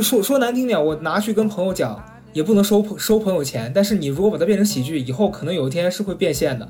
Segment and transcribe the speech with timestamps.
[0.00, 3.70] 就说说难听点，我拿去跟朋友讲，也不能收收朋友钱。
[3.74, 6.66] 但是你如果把它变成喜剧，以后可能有一天是会变现的。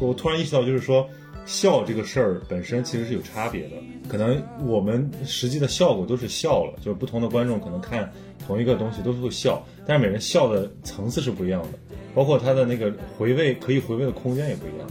[0.00, 1.08] 我突然意识到，就是说，
[1.46, 3.76] 笑这个事儿本身其实是有差别的。
[4.08, 8.12] 可能我们实际的效果都是笑了，就是不同的观众可能看
[8.44, 11.68] 同一个东西都是会笑，但是每人笑的层次是不一样的，
[12.14, 14.86] 包括他的那个回味可以回味的空间也不一样。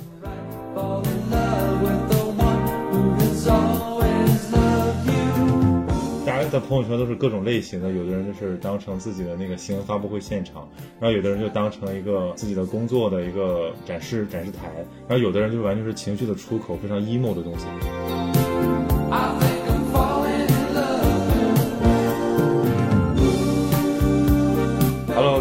[6.25, 10.67] 大家在朋友圈都是各种类型的，有的人就是当成自己的那个新闻发布会现场，
[10.99, 14.67] 然后有的人就当成一个自己的工作的一个展示展示台，
[15.07, 17.65] 然后有的人就完全是情绪的出口，非常 emo 的东西。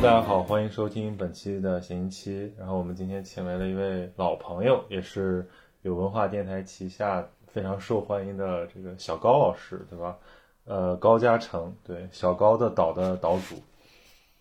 [0.03, 2.53] 大家好，欢迎收听本期的闲音期。
[2.59, 5.47] 然后我们今天请来了一位老朋友，也是
[5.83, 10.19] 有文化电台旗下非常受欢迎的这个小高老师，对吧？
[10.65, 13.55] 呃，高嘉诚，对小高的岛的岛主，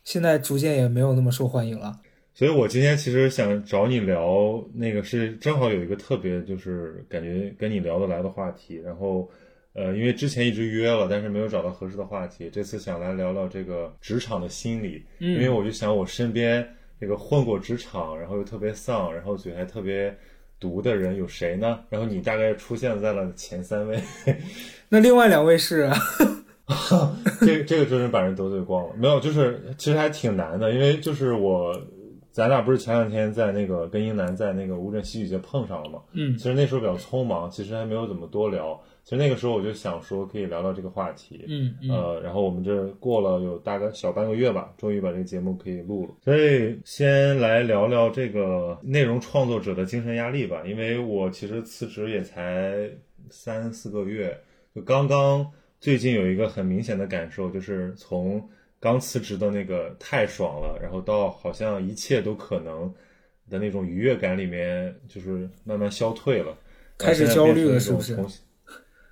[0.04, 1.96] 现在逐渐也没有那么受欢迎了。
[2.34, 8.78] 所以我今天其实想找你聊那个，是正好有一个特别，就是感觉跟你聊得来的话题。
[8.78, 9.30] 然后，
[9.74, 15.04] 呃，因为之前一直约了，但是没有找到合适的话题，这次想来聊聊这个职场的心理。
[15.20, 16.68] 因为我就想，我身边
[17.00, 20.14] 这个混过职场，然后又特别丧，然后嘴还特别
[20.60, 21.80] 毒的人有谁呢？
[21.90, 23.98] 然后你大概出现在了前三位。
[24.90, 25.90] 那另外两位是，
[27.40, 28.94] 这这个真是把人得罪光了。
[28.98, 31.74] 没有，就是其实还挺难的，因为就是我，
[32.30, 36.02] 咱俩不是前两天在那个跟英男在那个乌镇戏剧节碰上了嘛。
[36.12, 36.38] 嗯。
[36.38, 38.78] 其实那时候比较匆忙，其实还没有怎么多聊。
[39.04, 41.46] 其实那个时候我就想说可以聊聊这个话题。
[41.48, 41.90] 嗯嗯。
[41.90, 46.16] 呃，然后我们这过了有大概小半个月吧，终于把这个节目可以录了。
[46.24, 52.90] 所以先来聊聊这个内容创作者的精神压力吧，因为我其实辞职也才
[53.30, 54.38] 三四个月。
[54.74, 55.46] 就刚刚
[55.80, 58.48] 最近有一个很明显的感受，就是从
[58.80, 62.94] 刚辞职的那个太爽了，然后到好像一切都可能
[63.50, 66.56] 的那种愉悦感里面，就是慢慢消退了，
[66.98, 68.16] 开始焦虑了，是不是？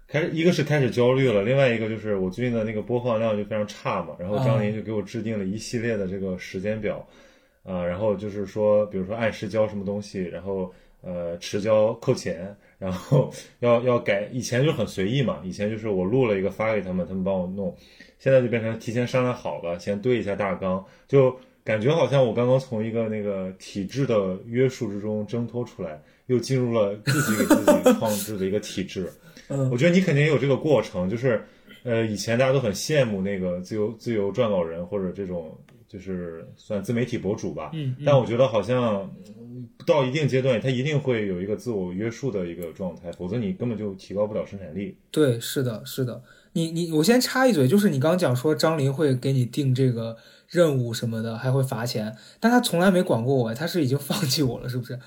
[0.10, 7.08] 开始一个是开始焦虑了，另外一个就是我最近的那个播放量就非常差嘛，然后张琳就给我制定了一系列的这个时间表，
[7.64, 12.56] 啊，然后就是说，比如说按时交什么东西，然后呃迟交扣钱。
[12.80, 17.76] 然后要要改，以前就很随意嘛，以前就是我录了一个发给他们，他们帮我弄，
[18.20, 29.12] 现在就变成提前商量好了，先对一下大纲，就感觉好像我刚刚从一个那个体制的约束之中挣脱出来，又进入了自己给自己创制的一个体制。
[29.50, 31.44] 嗯，我觉得你肯定也有这个过程，就是
[31.84, 35.56] 呃，以前大家都很羡慕那个自由自由撰稿人或者这种
[35.88, 39.12] 就是算自媒体博主吧，嗯，但我觉得好像。
[39.86, 44.96] 到一定阶段，他一定会有一个自我约束的一个状态，否则你根本就提高不了生产力。
[45.10, 46.22] 对，是的，是的。
[46.54, 50.16] 你你，我先插一嘴，就是你刚刚讲说张琳会给你定这个
[50.48, 55.00] 任务什么的，还会罚钱，但他从来没管过我，他是已经放弃我了，是不是？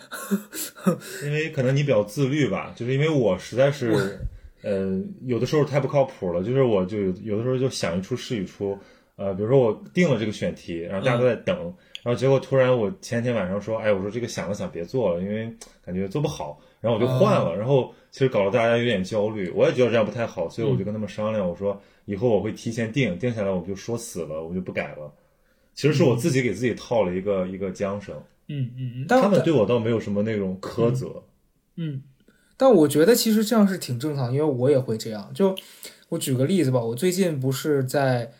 [1.24, 4.18] 因为可能你比较自律吧，就是因为我实在是，
[4.62, 8.78] 呃，有的时候太不靠谱了，就是我就有的时候就想一出是一出，
[9.16, 11.74] 呃，比如说我定了这个选题，然后大家都在等。
[12.02, 15.52] 然后结果突然我前天晚上说，哎，我说这个想了想别做了，因为
[15.84, 17.56] 感觉做不好，然后我就换了。
[17.56, 25.12] 然后其实搞得大家有点焦虑，我也觉得这样不太好，所以我就跟他们商量，我说以后我会提前定，定下来我就说死了，我就不改了。
[25.74, 28.14] 其实是我自己给自己套了一个一个缰绳。
[28.48, 29.06] 嗯嗯嗯。
[29.06, 31.22] 他们对我倒没有什么那种苛责。
[31.76, 32.02] 嗯，
[32.62, 35.28] 但我觉得其实这样是挺正常，因为我也会这样。
[35.34, 35.52] 就
[36.10, 38.30] 我举个例子吧，我最近不是在。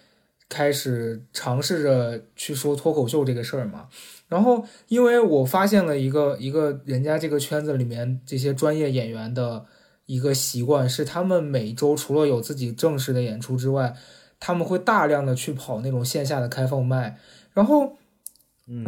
[0.49, 3.89] 开始尝试着去说脱口秀这个事儿嘛，
[4.29, 9.65] 然后因为我发现了一个一个人家这个圈子里面这些专业演员的
[10.05, 13.97] 一个习惯是，他们每周除了有自己正式的演出之外，
[14.39, 17.19] 他们会大量的去跑那种线下的开放麦，
[17.55, 17.97] 然后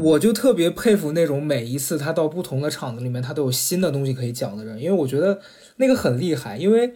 [0.03, 5.41] 我就特别佩服那种每一次他到不同的场子里面，他都有新的东西可以讲的人，因为我觉得
[5.76, 6.94] 那个很厉害，因为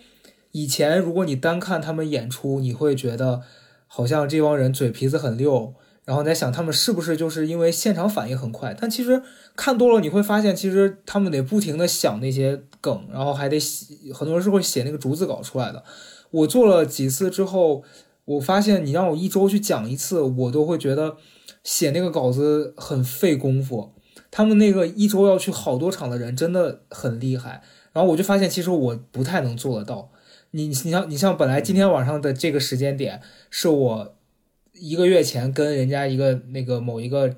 [0.52, 3.42] 以前如果你单看他们演出，你会觉得。
[3.90, 5.72] 好像这帮人嘴皮子很溜，
[6.04, 8.76] 然后在想他们是不是就是因为现场反应很快？
[8.78, 9.22] 但其实
[9.56, 15.82] 看多了你会发现，其实他们得不停的想那些梗，然后还得写，很多人是会写那个逐字稿出来的。
[16.30, 17.82] 我做了几次之后，
[18.28, 21.16] 我发现你让我一周去讲一次，我都会觉得
[21.64, 23.94] 写那个稿子很费功夫。
[24.30, 30.10] 他们那个一周要去好多场的人真的很厉害，然后我就发现其实我不太能做得到。
[30.50, 34.14] 你你像你像本来今天晚上的这个时间点是我
[34.74, 37.34] 一个月前跟人家一个那个某一个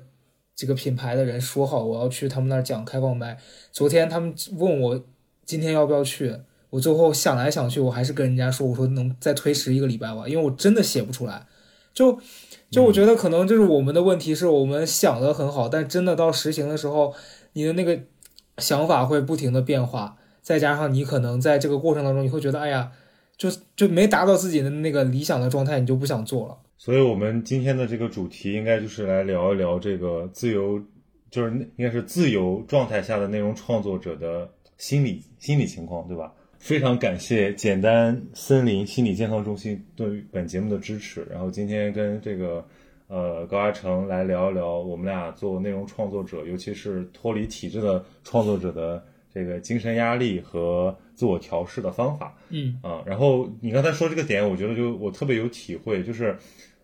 [0.55, 3.37] 这个品牌的人说好我要去他们那儿讲开放麦。
[3.71, 5.05] 昨天他们问我
[5.45, 6.35] 今天要不要去，
[6.71, 11.45] 我最后想来想去，我还是跟人家说，我说能再推迟一个礼拜吧，因为我真的写不出来。
[11.93, 12.17] 就
[12.71, 17.13] 就我觉得可能就是我们的问题，是我们想的很好，但真的到实行的时候，
[17.53, 17.99] 你的那个
[18.57, 22.91] 想法会不停的变化，再加上你可能在这个过程当中，你会觉得，哎呀，
[23.37, 26.57] 就就没达到自己的那个理想的状态，你就不想做了。
[26.77, 30.81] 所以，我们今天的这个主题应该就是来聊一聊这个自由，
[31.29, 36.31] 就是应该是自由状态下的内容创作者的心理心理情况，对吧？
[36.61, 41.25] 非常感谢简单森林心理健康中心对本节目的支持。
[41.27, 42.63] 然后今天跟这个
[43.07, 49.03] 呃高阿成来聊一聊我们俩做内容创作者，尤其是脱离体制的创作者的
[49.33, 52.37] 这个精神压力和自我调试的方法。
[52.49, 56.37] 嗯啊，然后你刚才说这个点，我觉得就我特别有体会，就是。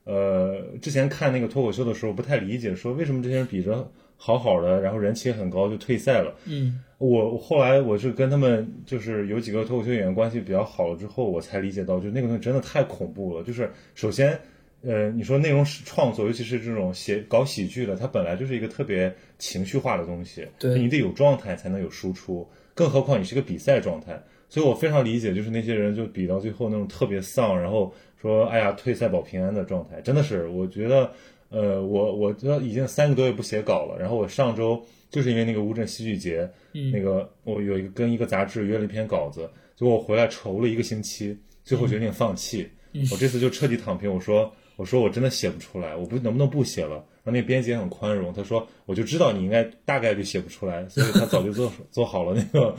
[0.09, 6.33] 呃，之前看那个脱口秀的时候，不太理解，说为什么这些人比着好好的，然后人气很高就退赛了。
[6.45, 13.43] 嗯，我后来我是跟他们就是有几个脱口秀演员关系比较好了之后，我才理解到，就那个东西真的太恐怖了。
[13.43, 14.39] 就是首先，
[14.81, 24.21] 呃，你说内容创作，尤其是这种写搞喜剧的，它本来就是一个特别情绪化的东西，对你得有状态才能有输出，更何况你是个比赛状态。
[24.49, 27.93] 所以我非常理解，就是那些人就比到最后那种特别丧，然后。
[28.19, 31.11] 说哎呀，退赛保平安的状态，真的是，我觉得，
[31.49, 33.95] 呃，我我这已经三个多月不写稿了。
[33.99, 36.49] 然后我上周就是因为那个乌镇戏剧节，
[36.91, 42.69] 那个我有一个跟一个杂志约了一篇稿子，结果我回来愁了一个星期，最后决定放弃。
[43.11, 46.95] 我这次就彻底躺平，我说我说我真的写不出来，我不能不能不写了。
[47.23, 52.75] 然后那编辑也很宽容，他说我就知道你应该大概率写不出来，所以他早就做 做好了那个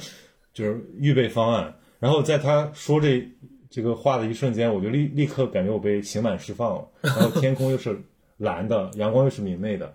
[0.52, 1.74] 就是预备方案。
[1.98, 3.26] 然后在他说这。
[3.70, 6.88] 这个话的一瞬间，我就立立刻感觉我被刑满释放了。
[7.02, 7.94] 然后天空又是
[8.38, 9.94] 蓝的，阳光又是明媚的。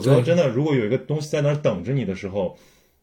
[0.00, 2.56] 则，真的，如果有一个东西在那儿等着你的时候，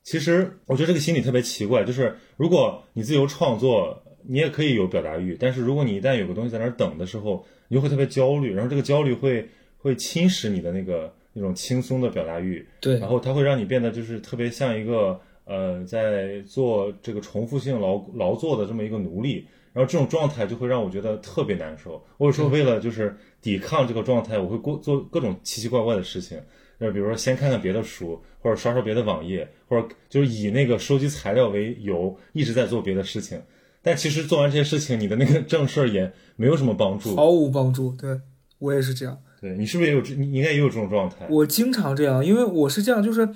[0.03, 1.83] 其实我觉得这个心理特别奇怪。
[1.83, 8.53] 就是如果你自由创作，你也可以有表达欲，但是如果你一旦有个东西在那儿等的时候，你就会特别焦虑。
[8.53, 9.47] 然后这个焦虑会
[9.77, 12.65] 会侵蚀你的那个那种轻松的表达欲。
[12.79, 12.99] 对。
[12.99, 19.45] 然后它会让你变得就是特别像一个呃，在做这个重复性劳劳作的这么一个奴隶。
[19.73, 22.03] 然后这种状态就会让我觉得特别难受。
[22.17, 26.37] 我有时候为了就是抵抗这个状态，我会过做各种奇奇怪怪的事情，
[26.81, 33.39] 就比如说先看看别的书，或者刷刷别的网页，或者就是以那个收集材料为由，一直在做别的事情。
[33.83, 37.93] 但其实做完这些事情，你的那个正事儿也没有什么帮助，毫无帮助。
[37.93, 38.19] 对
[38.57, 39.17] 我也是这样。
[39.39, 40.01] 对你是不是也有？
[40.17, 41.27] 你应该也有这种状态。
[41.29, 43.27] 我经常这样，因为我是这样，就是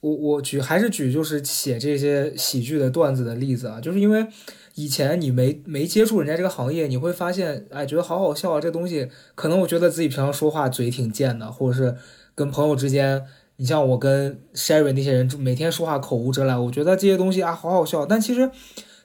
[0.00, 4.26] 我我举还是举就是写这些喜剧的段子的例子啊，就是因为。
[4.76, 8.60] 以前你没没接触人家这个行业，你会发现，哎，觉得好好笑啊！
[8.60, 11.94] 这东西可能我觉得自己平常说话嘴挺贱的，或者是
[12.34, 13.22] 跟朋友之间，
[13.56, 18.04] 你像我跟 Sherry 那些人，就每天说话口无遮拦，我觉得这些东西啊好好笑。
[18.04, 18.50] 但其实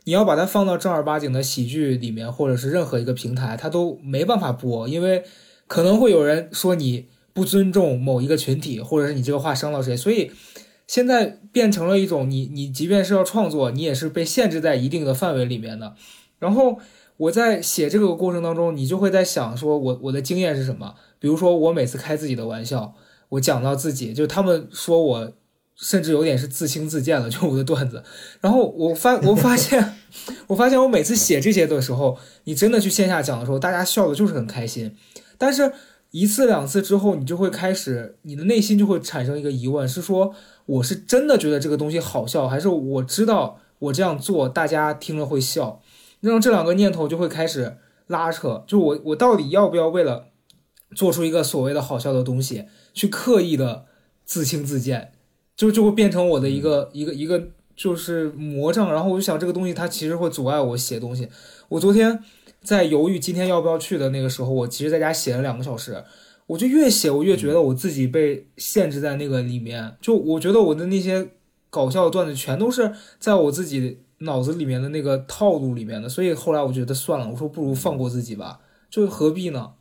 [0.04, 5.24] 你要把它放到正儿八经的喜剧里面，或者是任何一个平台，它都没办法播，因为
[5.68, 10.32] 可能会有人说你不尊重某一个群体，或者是你这个话伤到谁，所以。
[10.90, 15.94] 现在变成了一种，你你即便是要创作，你也是被限制在一定的范围里面的。
[16.40, 16.80] 然后
[17.18, 20.96] 我在写这个过程当中，你就会在想，说我我的经验是什么？
[21.20, 22.96] 比如说我每次开自己的玩笑，
[23.30, 25.32] 我讲到自己，就他们说我
[25.76, 28.04] 甚至有点是自轻自贱了，就我的段子。
[28.42, 29.98] 然后我发我发现，
[30.48, 34.96] 我发现我每次写这些的时候，你真的去线下讲的时候，大家笑的就是很开心。
[35.38, 35.72] 但是
[36.12, 40.34] 一次两次之后，你就会开始，你的内心就会产生一个疑问，是说。
[40.70, 45.82] 我是真的觉得这个东西好笑，还是我知道我这样做大家听了会笑，
[46.22, 48.64] 让这两个念头就会开始拉扯。
[48.68, 50.26] 就我我到底要不要为了
[50.96, 53.86] 做出一个所谓的好笑的东西，去刻意的
[54.26, 55.12] 自轻自贱，
[55.56, 58.92] 就就会变成我的一个一个一个就是魔障。
[58.92, 61.30] 然后我就想这个东西它其实会阻碍我写东西。
[61.70, 62.24] 我昨天
[62.62, 66.04] 在犹豫今天要不要去的那个时候，我其实在家写了两个小时。
[66.48, 69.96] 我就越写，我越觉得我自己被限制在那个里面。
[70.02, 71.30] 就我觉得我的那些
[71.70, 76.10] 搞笑的段子，全都是在我自己脑子里面的那个套路里面的。
[76.10, 79.74] 所以后来我觉得算了，我说不如放过自己吧，就何必呢？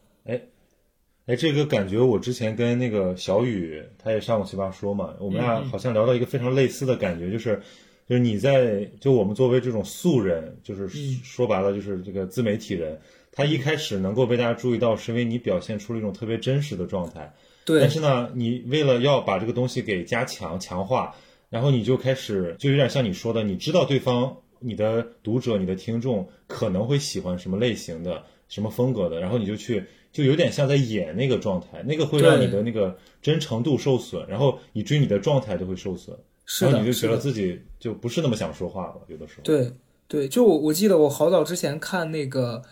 [1.28, 7.60] 哎，哎，这个感觉我之前跟那个小雨，他也上过奇葩说嘛，我们俩好像聊到一个非常类似的感觉，就是
[8.08, 10.88] 就是你在就我们作为这种素人，就是
[11.22, 12.98] 说白了就是这个自媒体人。
[13.30, 17.32] 他一开始能够被大家注意到，是因为你表现出了一种特别真实的状态。
[17.64, 17.78] 对。
[17.78, 21.14] 但是呢，你为了要把这个东西给加强、强化，
[21.50, 39.42] 然后你就开始，就有点像你说的，你知道对方、你的读者、你的听众可能会喜欢什么类型的，什么风格的，然后你就去，就有点像在演那个状态，那个会让你的那个真诚度受损，然后以至于你的状态就会受损，是，然后你就觉得自己就不是那么想说话了，有的时候。
[39.42, 39.72] 对
[40.06, 42.62] 对，就我我记得我好早之前看那个，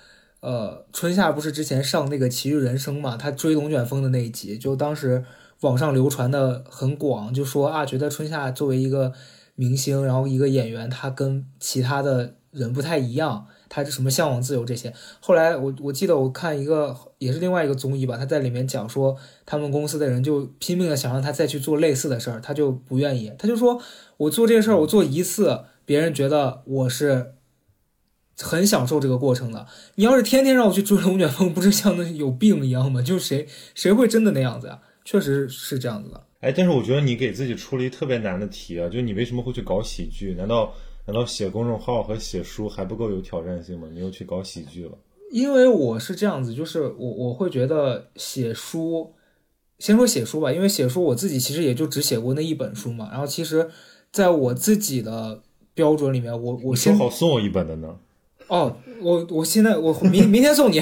[0.41, 5.23] 呃，春夏不是之前上那个《奇遇人生》嘛，他追龙卷风的那一集，就当时
[5.61, 9.13] 网上流传的很广，就说啊，觉得春夏作为一个
[9.55, 13.47] 明星，然后一个演员，他跟其他的人不太一样。
[13.69, 14.93] 他是什么向往自由这些？
[15.21, 23.33] 后来我我记得我看一个也是另外一个综艺吧，他在里面讲说，他们公司的人就拼命的想让他再去做类似的事儿，他就不愿意。
[23.39, 23.81] 他就说
[24.17, 27.35] 我做这个事儿，我做一次，别人觉得我是
[28.41, 29.67] 很享受这个过程的。
[29.97, 33.03] 你要是天天让我去追龙卷风，不是像那有病一样吗？
[33.03, 34.81] 就谁谁会真的那样子呀？
[35.05, 36.23] 确实是这样子的。
[36.41, 40.35] 哎，但是我觉得你给自己出了一特别难的题啊，就你为什么会去搞喜剧？
[40.35, 40.73] 难道？
[41.07, 43.87] 难道写公众号和写书还不够有挑战性吗？
[43.93, 44.99] 你又去搞喜剧了？
[45.31, 49.13] 因为我是这样子，就是我我会觉得写书，
[49.79, 53.09] 先说写书吧，因为写书我自己其实也就只写过那一本书嘛。
[53.11, 53.71] 然后其实
[54.11, 55.43] 在我自己的
[55.75, 57.99] 标准里面，我我说好送我一本的呢。
[58.49, 60.81] 哦，我我现在我明明天送你。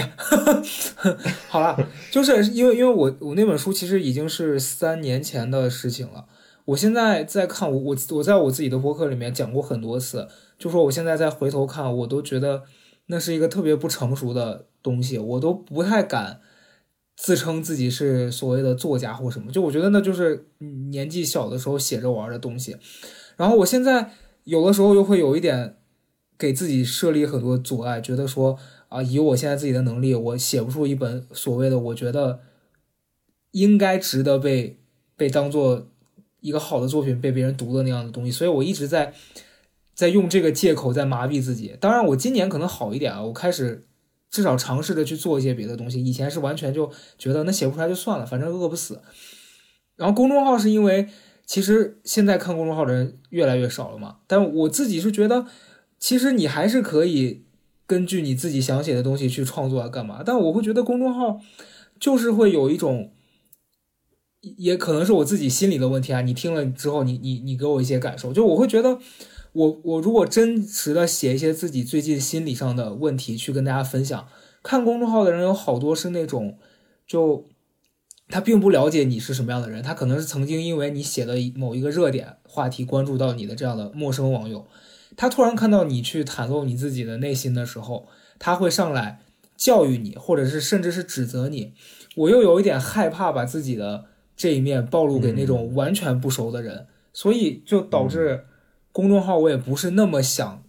[1.49, 6.27] 好了，就是因为因为我我那本书其实已经是三年前的事情了。
[6.67, 10.27] 我现在在看我我我在我自己的博客里面讲过很多次，
[10.59, 12.63] 就说我现在再回头看，我都觉得
[13.07, 16.41] 那是一个特别不成熟的东西，我都不太敢
[17.17, 20.47] 自称自己是所谓的作家或什么，就我觉得那就是
[20.91, 22.77] 年纪小的时候写着玩的东西。
[23.37, 24.13] 然后我现在
[24.45, 25.77] 有的时候又会有一点
[26.39, 32.41] 给自己设立很多阻碍，觉得说啊，以我现在自己的能力，我写不出一本所谓的我觉得
[33.51, 34.79] 应该值得被
[35.15, 35.89] 被当做。
[36.45, 39.15] 一个好的作品被别人读的那样的东西，所以我一直在
[39.95, 41.75] 在用这个借口在麻痹自己。
[41.81, 43.87] 当然，我今年可能好一点啊，我开始
[44.31, 46.05] 至少尝试着去做一些别的东西。
[46.05, 49.01] 以前是完全就觉得那写不出来就算了，反正饿不死。
[49.97, 51.09] 然后公众号是因为
[51.47, 55.47] 其实现在看公众号的人越来越少了嘛，但我自己是觉得，
[55.99, 57.45] 其实你还是可以
[57.87, 60.23] 根据你自己想写的东西去创作啊，干嘛？
[60.23, 61.41] 但我会觉得公众号
[61.99, 63.11] 就是会有一种。
[64.57, 66.21] 也可能是我自己心理的问题啊！
[66.21, 68.99] 你听了之后，你你你给我一些感受，就我会觉得，
[69.53, 74.29] 我我如果真实的写一些自己最近心理上的问题去跟大家分享，
[74.63, 76.59] 看公众号的人有好多是那种，
[77.07, 77.47] 就
[78.29, 84.67] 他并不了解你是什么样的人，他可能是曾经因为你写的某一个热点话题关注到你的这样的陌生网友，
[85.17, 88.09] 他突然看到你去袒露你自己的内心的时候，
[88.39, 89.21] 他会上来
[89.57, 91.73] 教育你，或者是甚至是指责你，
[92.17, 94.07] 我又有一点害怕把自己的。
[94.37, 98.45] 这一面暴露给那种完全不熟的人，所以就导致
[98.91, 100.65] 公众号我也不是那么想，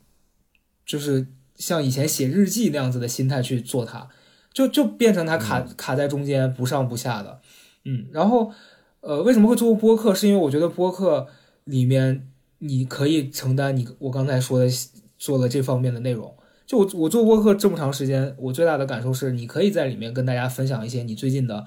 [0.85, 4.07] 就是像以前写日记那样子的心态去做它，
[4.53, 7.39] 就就变成它卡卡在中间不上不下的，
[7.85, 8.51] 嗯，然后
[9.01, 10.13] 呃为什么会做播客？
[10.13, 11.27] 是因为我觉得播客
[11.63, 12.27] 里面
[12.59, 14.67] 你可以承担你我刚才说的
[15.17, 16.35] 做了这方面的内容，
[16.67, 21.65] 就我我做播客这么长时间，我最大的感受是你可以在里面跟大家分享一些你最近的。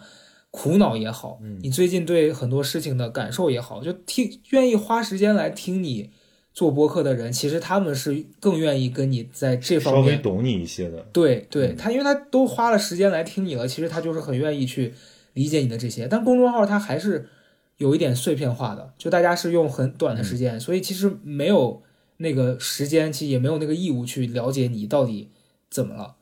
[0.51, 6.11] 苦恼也好，你最近对很多事情的感受也好，就听愿意花时间来听你
[6.55, 11.07] 做播客的人，其实他们是更愿意跟你在这方面稍微懂你一些的。
[11.13, 14.95] 对，对他，因为他都花了时间来听你了，其实他就是很愿意去
[15.35, 16.09] 理解你的这些。
[16.09, 17.29] 但公众号它还是
[17.77, 21.83] 有一点碎片化的，就大家是用很短的时间，所以其实没有
[22.17, 25.29] 那个时间，其实也没有那个义务去了解你到底
[25.71, 26.17] 怎么了。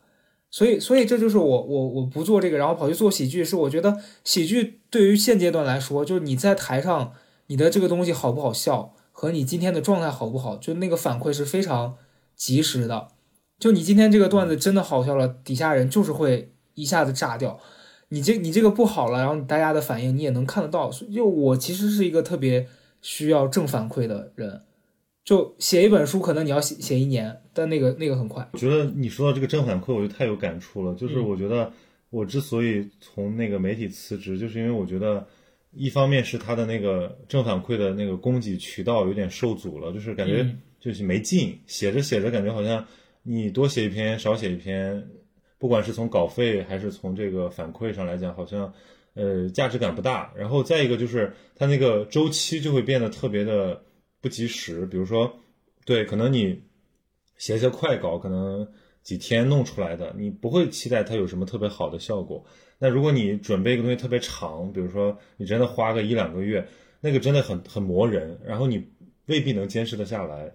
[0.57, 7.13] 所以，所以这就是我我我不做这个，然后跑去做喜剧，是我觉得喜剧对于现阶段来说，就是你在台上
[7.49, 11.99] 你的这个东西好不好笑，和你今天的状态好不好，就那个反馈是非常
[12.35, 13.09] 及时的。
[13.59, 17.61] 就你今天这个段子真的好笑了，底下人就是会一下子炸掉。
[18.09, 20.91] 你这你这个不好了，然后大家的反应你也能看得到。
[20.91, 22.67] 就我其实是一个特别
[23.03, 24.63] 需要正反馈的人。
[25.23, 28.47] 就写一本书，可能你要写写一年，但那个那个很快。
[28.53, 30.95] 我觉得你说到这个正反馈，我就太有感触了。
[30.95, 31.73] 就是我觉得
[32.11, 35.27] 我之所以从那个媒体辞职，就是因为我觉得
[35.73, 40.47] 一方面是他的那个正反馈的那个供给渠道有点受阻了，就是感觉
[40.79, 42.87] 就是没劲，写着写着感觉好像
[43.23, 45.03] 你多写一篇少写一篇，
[45.59, 48.73] 不管是从稿费还是从这个反馈上来讲，好像
[49.15, 50.33] 呃价值感不大。
[50.37, 53.83] 然后再一个就是它那个周期就会变得特别的。
[54.19, 55.33] 不及时，比如说，
[55.85, 56.61] 对，可能你
[57.39, 58.67] 写写快稿，可能
[59.03, 62.45] 几天弄出来的，你不会期待它有什么特别好的效果。
[62.79, 66.67] 那如果你准备一个东西特别长，比如说你真的花个一两个月，
[67.01, 68.87] 那个真的很很磨人，然后你
[69.27, 70.53] 未必能坚持得下来。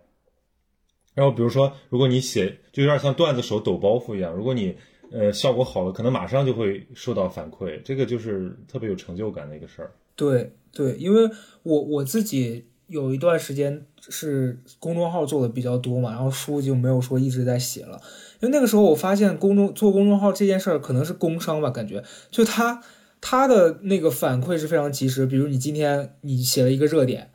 [1.13, 4.75] 然后比如说，如果你写，就有点像段子手抖包袱一样，如果你
[5.11, 9.91] 呃效果好了，可能马上就会受到反馈，这个就是特别有成就感的一个事儿。
[10.15, 11.29] 对对，因为
[11.63, 18.01] 我我自己有一段时间是公众号做的比较多嘛，然后书就没有说一直在写了，
[18.41, 22.83] 因为那个时候我发现公众做公众号这件事儿可能是工伤吧，感觉就他
[23.21, 27.31] 他的那个反馈是非常及时，比如你今天你写了一个热点，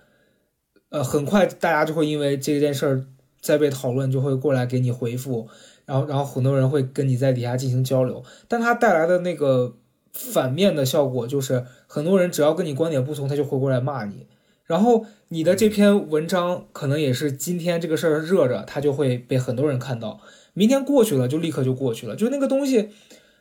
[0.90, 3.06] 呃，很快大家就会因为这件事儿
[3.40, 5.48] 在被讨论，就会过来给你回复，
[5.86, 9.76] 然后然后很多人会跟你在底下进行交流，但他带来的那个
[10.12, 14.26] 反面的效果就是，很多人只要跟你观点不同，他就会过来骂你。
[14.66, 20.20] 然后你的这篇文章可能也是今天这个事儿热着，它就会被很多人看到。
[20.54, 22.16] 明天过去了，就立刻就过去了。
[22.16, 22.90] 就那个东西，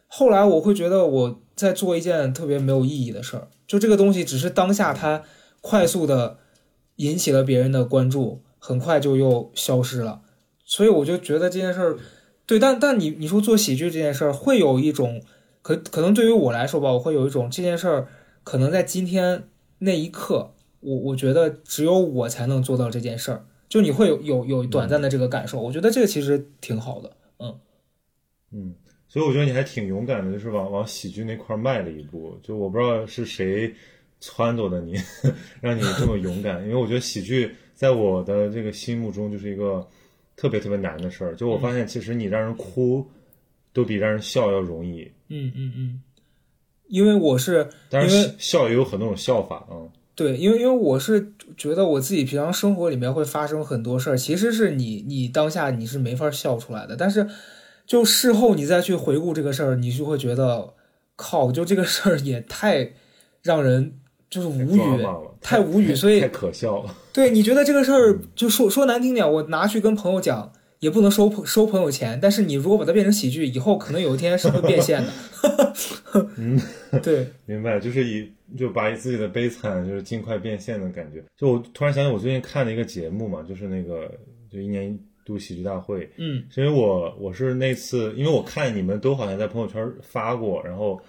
[0.07, 3.47] 后来我会觉得我在做一件特别没有意义的事儿。
[3.65, 5.23] 就这个东西只是当下它
[5.61, 6.37] 快速的
[6.97, 10.21] 引起了别人的关注，很快就又消失了。
[10.65, 11.97] 所以我就觉得这件事儿，
[12.45, 15.21] 对，但但你你说做喜剧这件事儿，会有一种
[15.61, 18.07] 可可能对于我来说吧，我会有一种这件事儿
[18.43, 19.47] 可能在今天
[19.79, 20.54] 那一刻，
[20.85, 23.45] 我我觉得只有我才能做到这件事儿。
[23.67, 27.59] 就你会有有有短暂的这个感受，我觉得这个其实挺好的，嗯
[28.51, 28.75] 嗯，
[29.07, 32.37] 所以我觉得你还挺勇敢的，就是往往喜剧那块儿迈了一步。
[32.43, 33.67] 就我不知道是谁
[34.21, 34.93] 撺掇的你，
[35.59, 36.61] 让你这么勇敢。
[36.63, 39.85] 因为我觉得喜剧在我的这个心目中就是一个
[40.35, 41.35] 特别特别难的事儿。
[41.35, 43.05] 就我发现，其实你让人哭
[43.73, 45.11] 都比让人笑要容易。
[45.29, 46.01] 嗯嗯嗯，
[46.87, 49.89] 因为我是当然笑也有很多种笑法啊。
[50.15, 57.27] 对，因为因为我是觉得我自己平常生活里面会发生很多事儿，其实是你你当下你是没法笑出来的，但是
[57.85, 60.73] 就事后你再去回顾这个事儿，你就会觉得
[61.15, 62.93] 靠，就这个事儿也太
[63.43, 64.79] 让人就是无语，
[65.41, 66.95] 太无语，所以太可笑了。
[67.11, 70.53] 对你觉得这个事儿就说说难听点，我拿去跟朋友讲。
[70.79, 75.09] 也不能收收朋友钱，但是你如果把它变成喜剧，以后可能有一天是会变现的。
[76.37, 76.59] 嗯，
[77.03, 81.23] 对，明白，就是以就把自己的悲惨就是尽快变现的感觉。
[81.37, 84.09] 就我突然想起我最近看的一个节目嘛，就是那个
[84.49, 91.01] 就一年一度喜剧大会，嗯是因为我我是那次，因为我看你们都好像在朋友圈发过，然后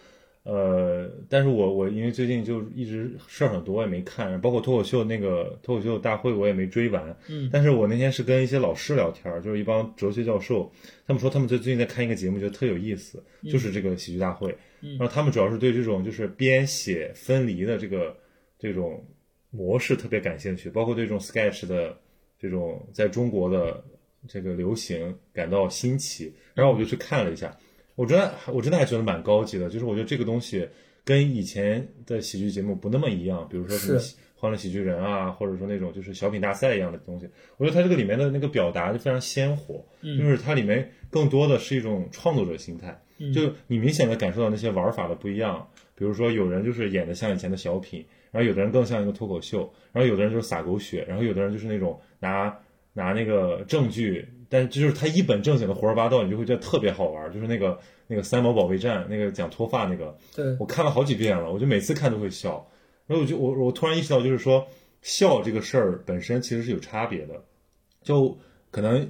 [0.48, 7.50] 呃，但是我我因为最近就一直事儿很多，我也没看，包括脱口秀那个脱口秀大会我也没追完，嗯。
[7.52, 10.70] 但是我那天是跟一些老师聊天儿，就是一帮哲学教授，
[11.04, 14.90] 他们说他们最最近在看一个节目，觉得特有意思，就是这个喜剧大会，嗯。
[14.90, 18.16] 然后他们主要是对这种就是编写分离的这个
[18.56, 19.04] 这种
[19.50, 21.98] 模式特别感兴趣，包括对这种 sketch 的
[22.38, 23.82] 这种在中国的
[24.28, 27.56] 这个流行感到新奇，然后我就去看了一下，
[27.96, 30.68] 我真的我真的还觉得蛮高级的，就是我觉得这个东西
[31.04, 43.00] 跟以前的喜剧节目不那么一样，比如说什么是欢乐喜剧人啊，或者说那种就是小品大赛一样的东西，我觉得它这个里面的那个表达就非常鲜活，就是它里面更多的是一种创作者心态，
[43.32, 52.54] 就你明显的感受到那些玩法的不一样，比如说有人就是演的像以前的小品，然后有的人更像一个脱口秀，然后有的人就是撒狗血，然后有的人就是那种拿
[52.92, 62.66] 拿那个证据，但是这就是他一本正经的胡说八道，你就会觉得特别好玩，就是那个那个三毛保卫战那个讲脱发那个，对，我看了好几遍了，我就每次看都会笑。
[63.06, 64.66] 然后我就我我突然意识到，就是说
[65.02, 67.42] 笑这个事儿本身其实是有差别的，
[68.02, 68.38] 就
[68.70, 69.08] 可能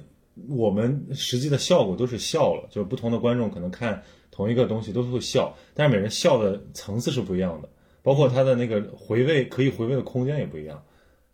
[0.49, 7.69] 我们实际的效果都是笑了，就是不同的观众可能看同一个东西都是会笑，但是每人笑的层次是不一样的，
[8.01, 10.83] 包括他的那个回味可以回味的空间也不一样。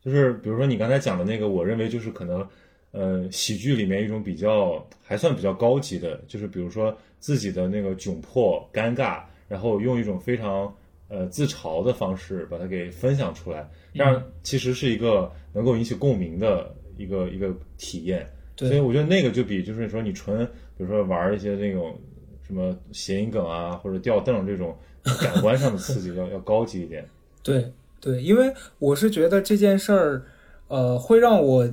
[0.02, 2.46] 就是比如说你刚才讲的那个，我认为就是可能。
[2.94, 10.72] 呃，喜剧里面一种比较还算比较高级的，就是比如说自己的那个窘迫、尴尬，然后用一种非常
[11.10, 18.26] 呃自嘲的方式把它给分享出来，这样其实是一个能够引起共鸣的一个一个体验。
[18.56, 20.46] 对所以我觉得那个就比就是说你纯
[20.78, 22.00] 比如说玩一些那种
[22.46, 24.78] 什么谐音梗啊或者吊凳这种
[25.20, 27.04] 感官上的刺激 要要高级一点。
[27.42, 30.24] 对对，因为我是觉得这件事儿，
[30.68, 31.68] 呃，会让我，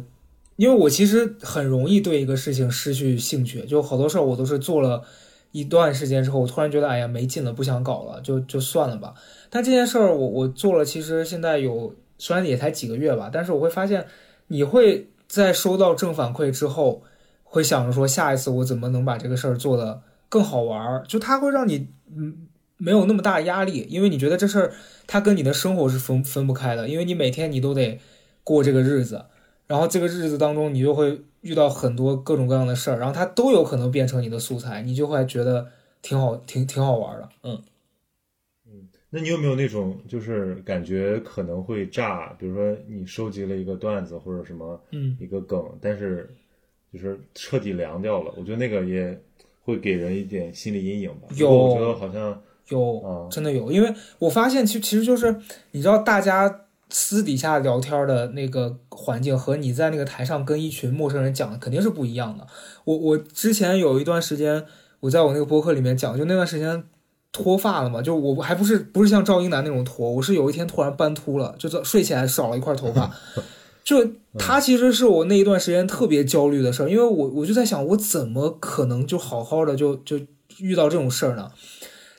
[0.60, 5.02] 因为我其实很容易对一个事情失去兴趣，就好多事儿我都是做了
[5.52, 9.14] 一段时间之后，我突然觉得哎呀没劲了，不想搞了，就就算了吧。
[9.48, 14.06] 但这件事儿我我做了，其实现在有虽然也才几个月吧，但是我会发现，
[14.48, 17.04] 你会在收到正反馈之后，
[17.42, 24.74] 会想着说下一次我怎么能把这个事儿做得更好玩儿，就它会让你嗯没有那么大压力，因为你觉得这事儿
[25.06, 27.98] 它跟你的生活是分分不开的，因为你每天你都得
[28.44, 29.24] 过这个日子，
[29.70, 35.64] 然后这个日子当中你就会遇到很多各种各样的事儿，然后它都有可能变成你的素材，你就会觉得
[36.02, 37.62] 挺好，挺挺好玩的，嗯
[38.66, 38.88] 嗯。
[39.10, 42.34] 那你有没有那种就是感觉可能会炸？
[42.36, 46.28] 比如说你收集了一个段子或者什么嗯一个梗，但是
[46.92, 48.34] 就是彻底凉掉了。
[48.36, 49.16] 我觉得那个也
[49.62, 51.28] 会给人一点心理阴影吧。
[51.36, 62.46] 有我觉得好像有啊真的有，因为我发现其其实就是你知道大家私底下聊天的那个环境和你在那个台上跟一群陌生人讲的肯定是不一样的。
[62.84, 64.64] 我我之前有一段时间
[65.00, 66.84] 我在我那个播客里面讲，就那段时间
[67.32, 73.10] 脱发了嘛，就我还不是不是像赵英男那种脱，我是有一天突然斑秃了，就早睡起来少了一块头发。
[73.82, 74.06] 就
[74.38, 80.20] 他其实是我那一段时间特别焦虑的事儿，因为我我就在想，我怎么可能就好好的就就
[80.58, 81.50] 遇到这种事儿呢？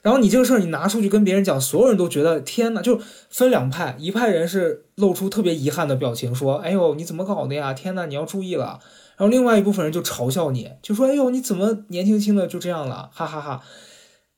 [0.02, 7.74] 然后你这个事儿你拿出去跟别人讲，所有人都觉得天呐，就分两派，一派人是露出特别遗憾的表情，说：“哎呦，你怎么搞的呀？
[7.74, 8.80] 天呐，你要注意了。
[9.18, 13.62] ”然后另外一部分人就嘲笑你，就说：“哎呦，你怎么年轻轻的就这样了？”哈哈哈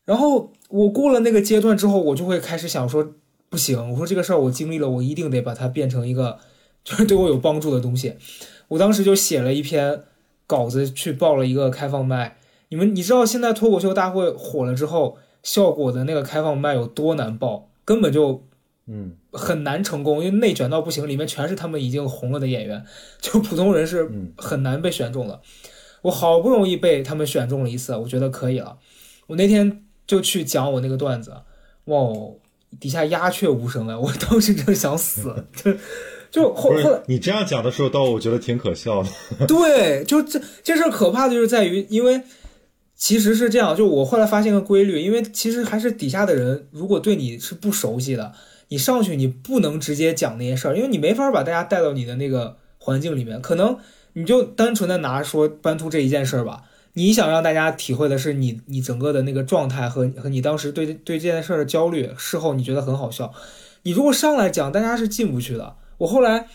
[0.04, 3.14] 然后我过了那个阶段之后，我就会开始想说
[3.48, 6.40] ：“不行，我说这个事儿我经历了，我一定得把它变成一个
[6.84, 8.16] 就是对我有帮助的东西。”
[8.68, 10.04] 我当时就写了一篇
[10.46, 12.38] 稿子去报了一个开放麦。
[12.70, 18.44] 你们你知道现在脱口秀大会火了之后，效果的那个开放麦有多难爆，根本就
[18.88, 22.84] 嗯很难成功，因为内卷到不行，里面全是他们已经红了的演员，
[23.22, 25.40] 就普通人是嗯很难被选中的。
[26.02, 28.78] 我好不容易被他们选中了一次，我觉得可以了。
[29.28, 31.32] 我那天就去讲我那个段子，
[31.86, 32.36] 哇哦，
[32.80, 33.98] 底下鸦雀无声啊！
[33.98, 35.74] 我当时真的想死， 就
[36.30, 39.10] 就后来是你这样讲的时候，倒我觉得挺可笑的。
[39.48, 42.22] 对，就这这事儿可怕的就是在于，因为
[43.04, 48.32] 其实是这样，就我后来发现个规律，因为其实还是底下的人如果对你是不熟悉的，
[48.70, 53.78] 你上去你不能直接讲那些事儿，因为你没法把大家带到你的那个环境里面，可能
[54.14, 56.64] 你就单纯的拿说斑秃这一件事儿吧。
[56.94, 63.34] 你想让大家体会的是你你整个的那个状态和和你当时对对这件事儿的焦虑，事后你觉得很好笑。
[63.82, 65.76] 你如果上来讲，大家是进不去的。
[65.98, 66.48] 我后来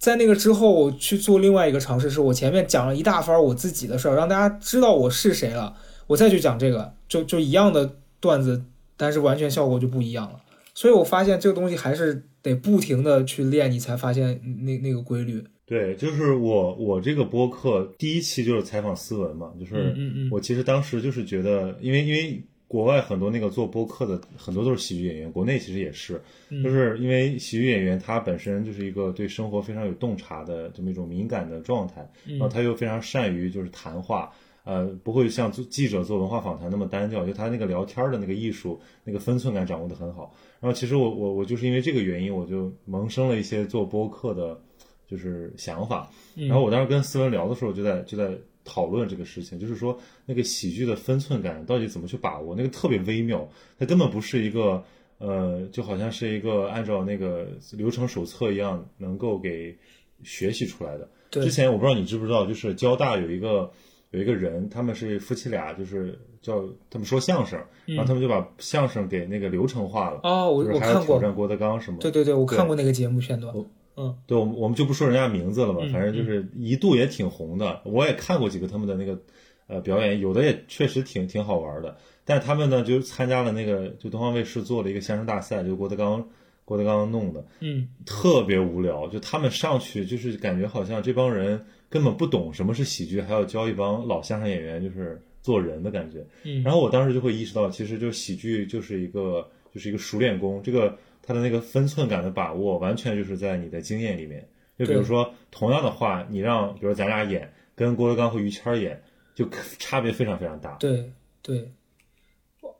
[0.00, 8.64] 在那个之后，我去做另外一个尝试，是我前面讲了一大番我自己的事儿，让大家知道我是谁了，我再去讲这个，就就一样的段子，
[8.96, 10.40] 但是完全效果就不一样了。
[10.74, 15.44] 所以我发现这个东西还是得不停的去练，你才发现那那个规律。
[15.66, 34.32] 对，就是我我这个播客第一期就是采访思文嘛，就是嗯嗯嗯我其实当时就是觉得，因为因为国外很多那个做播客的很多都是喜剧演员，国内其实也是，嗯就是因为喜剧演员他本身就是一个对生活非常有洞察的这么一种敏感的状态，嗯然后他又非常善于就是谈话。
[34.62, 40.32] 呃，不会像做记者做文化访谈那么单调，就他那个聊天的那个艺术，那个分寸感掌握的很好。
[40.60, 44.60] 然后其实我我我就是因为这个原因，我就萌生了一些做播客的，
[45.08, 46.08] 就是想法。
[46.36, 48.32] 嗯然后我当时跟思文聊的时候，就在就在
[48.64, 54.82] 讨论这个事情，就是说那个喜剧的分寸感到底怎么去把握，那个特别微妙，它根本不是一个
[55.18, 59.76] 呃，就好像是一个按照那个流程手册一样能够给
[60.22, 61.08] 学习出来的。
[61.30, 63.70] 对之前我不知道你知不知道，就是交大有一个
[64.10, 71.98] 有一个人，他们是夫妻俩，就是叫他们说相声，然后他们就把相声给那个流程化了，哦，我就是我看过，还要挑战郭德纲什么。
[72.00, 73.54] 对对对，我看过那个节目片段。
[74.26, 77.80] 对，我们我们就不说人家名字了吧，嗯反正就是一度也挺红的。
[77.84, 79.18] 我也看过几个他们的那个
[79.66, 81.96] 呃表演，有的也确实挺挺好玩的。
[82.24, 86.28] 但他们呢就参加了那个就东方卫视做了一个相声大赛，就郭德纲
[86.64, 89.08] 郭德纲弄的，嗯，特别无聊。
[89.08, 96.24] 就他们上去就是感觉好像这帮人根本不懂什么是喜剧，还要教一帮老相声演员就是做人的感觉。
[96.44, 104.48] 嗯然后我当时就会意识到，其实就喜剧就是一个就是一个熟练工，这个它的那个分寸感的把握，完全就是在你的经验里面。
[104.78, 109.02] 就比如说同样的话，你让比如咱俩演，跟郭德纲和于谦演，
[109.34, 109.46] 就
[109.78, 110.70] 差别非常非常大。
[110.80, 111.70] 对对，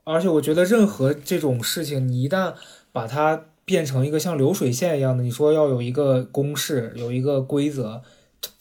[0.03, 2.55] 而且我觉得任何这种事情，你一旦
[2.91, 8.01] 把它变成一个像流水线一样的，你说要有一个公式，有一个规则，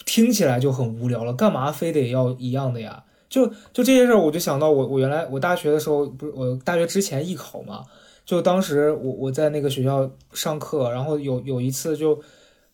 [0.04, 1.32] 听起来就很无聊了。
[1.32, 3.04] 干嘛非得要一样的呀？
[3.30, 7.84] 就就这些事儿，我就想到我我原来我大学的时候，不是我大学之前艺考嘛，
[8.30, 12.22] 就当时我我在那个学校上课，然后有有一次就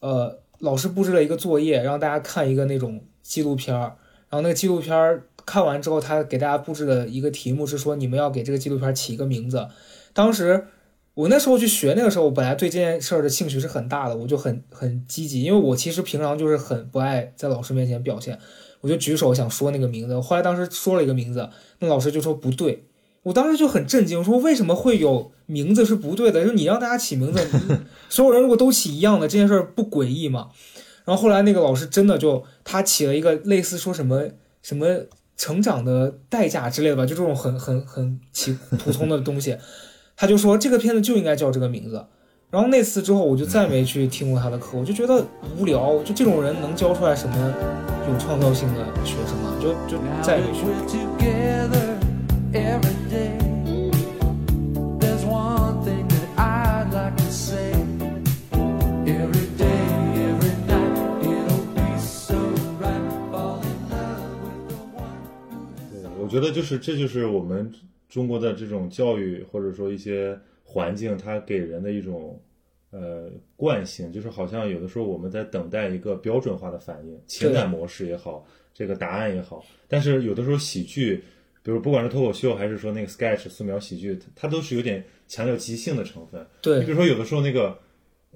[0.00, 3.96] 呃老师布置了一个作业，让大家看一个那种纪录片儿，
[4.28, 9.66] 然后那个纪录片儿看完之后，他给大家布置的一个题目是说，你们要给这个纪录片起一个名字。
[10.12, 10.66] 当时
[11.14, 18.38] 我那时候去学，那个时候我本来对这件事儿的兴趣是很大的，我就很很积极，因为我其实平常就是很不爱在老师面前表现，
[18.82, 20.20] 我就举手想说那个名字。
[20.20, 22.84] 后来当时说了一个名字，那老师就说不对，
[23.26, 26.44] 我当时就很震惊，说为什么会有名字是不对的？
[26.44, 27.44] 就你让大家起名字，
[28.08, 30.50] 所有人如果都起一样的，这件事儿不诡异吗？
[31.04, 34.28] 然后后来那个老师真的就他起了一个类似说什么
[34.62, 34.86] 什么
[35.36, 39.58] 成长的代价之类的吧，就这种很很很奇普通的东西，
[40.16, 42.06] 他就说这个片子就应该叫这个名字。
[42.48, 45.20] 然后那次之后，我就再没去听过他的课，我就觉得
[45.58, 46.00] 无聊。
[46.04, 47.54] 就这种人能教出来什么
[48.08, 49.52] 有创造性的学生吗？
[49.60, 50.64] 就就再也没去。
[66.26, 67.72] 我觉得就是这就是我们
[68.08, 72.42] 中国的这种教育或者说一些环境，它给人的一种
[72.90, 79.64] 呃惯性，就是好像有的时候我们在等待一个标准化的反应，情感模式也好，这个答案也好。
[79.86, 81.22] 但是有的时候喜剧，
[81.62, 86.44] 比如不管是脱口秀还是说那个 sketch 素描喜剧，它都是有点强调即兴的成分。
[86.60, 87.78] 对，你比如说有的时候那个。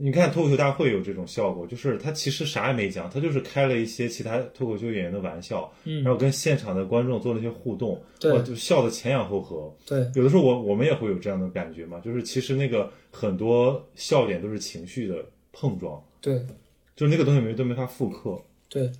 [0.00, 9.70] 你看脱口秀大会有这种效果，就是他其实啥也没讲，他就是开了一些其他脱口秀演员的玩笑，嗯，然后跟现场的观众做了一些互动，对，就笑得前仰后合。
[9.86, 15.16] 对，有的时候我我们也会有这样的感觉嘛，就是其实那个很多笑点都是情绪的
[15.52, 16.38] 碰撞，对，
[16.96, 18.40] 就是那个东西没都没法复刻。
[18.68, 18.90] 对，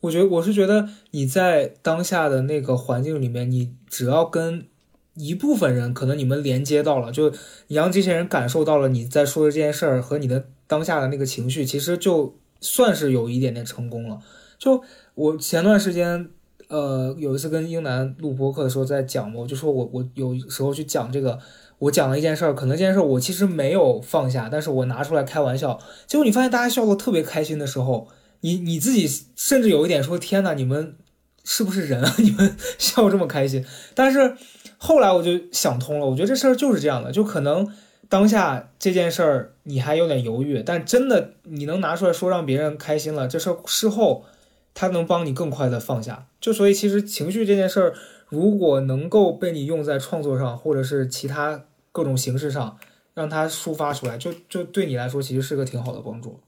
[0.00, 4.66] 我觉得我是觉得你在当下的那个环境里面，你只要跟。
[5.14, 7.30] 一部分人可能你们连接到了，就
[7.66, 14.20] 你让这些人感受到了你在说的这件事儿和你的当下的那个情绪，其实就算是有一点点成功了。
[14.58, 14.82] 就
[15.14, 16.30] 我前段时间，
[16.68, 21.38] 呃，有一次跟英男录播客的时候在讲嘛，我就说我我有时候去讲这个，
[21.78, 28.08] 我讲了一件事儿，可能这件事儿我其实没有放下，但是我拿出来开玩笑，结果你发现大家笑得特别开心的时候，
[28.42, 30.94] 你你自己甚至有一点说天呐，你们
[31.42, 32.14] 是不是人啊？
[32.18, 34.36] 你们笑这么开心，但是。
[34.82, 37.70] 后来我就想通了，我觉得这事儿就是这样的，就可能
[38.08, 44.24] 当下这件事儿你还有点犹豫，但真的你能拿出来说让别人开心了，这事儿事后
[44.72, 46.28] 他能帮你更快的放下。
[46.40, 47.94] 就所以其实情绪这件事儿，
[48.30, 52.78] 如果能够被你用在创作上，或者是其他各种形式上，
[53.12, 56.40] 让它抒发出来，就就对你来说其实是个挺好的帮助。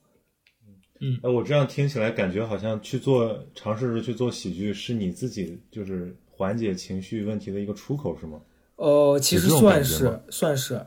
[1.00, 6.16] 嗯，哎，我这样听起来感觉好像去做尝试着去做喜剧是你自己就是。
[6.42, 8.40] 缓解情绪问题的一个出口是吗？
[8.74, 10.84] 呃，其实算是算是，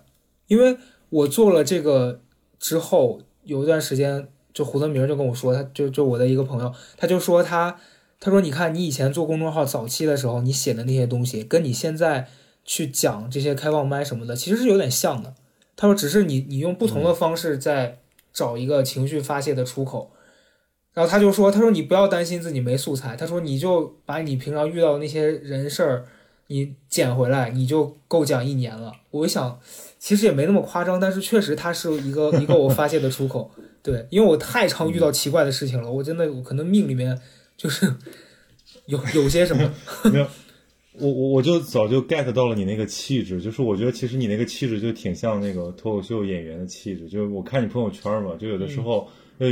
[0.47, 2.19] 因为我做了这个
[2.59, 7.79] 之后，有一段时间，就胡德明就跟我说，他就就我的一个朋友，他就说他
[8.19, 12.27] 他说你看你以前做公众号早期的时候，你写的那些东西，跟你现在
[12.65, 15.33] 去讲这些开放麦什么的，其实是有点像的。
[15.77, 17.99] 他说只是你你用不同的方式在
[18.33, 20.11] 找一个情绪发泄的出口。
[20.95, 26.05] 然后他就说：“他说你不要担心自己没素材，他说你就把你平常遇到的那些人事儿，
[26.47, 29.60] 你捡回来，你就够讲一年了。”我想，
[29.99, 33.51] 其实也没那么夸张，但是确实它是一个一个我发泄的出口。
[33.84, 37.19] 对，因为我太常遇到奇怪的事情了，我真的可能命里面
[37.58, 37.93] 就是
[38.88, 39.69] 有有些什么。
[40.12, 40.25] 没有，
[40.93, 49.48] 我我我就早就 get 到了你那个气质，就是我觉得其实你那个气质就挺像那个脱口秀演员的气质，就是我看你朋友圈嘛，就有的时候呃。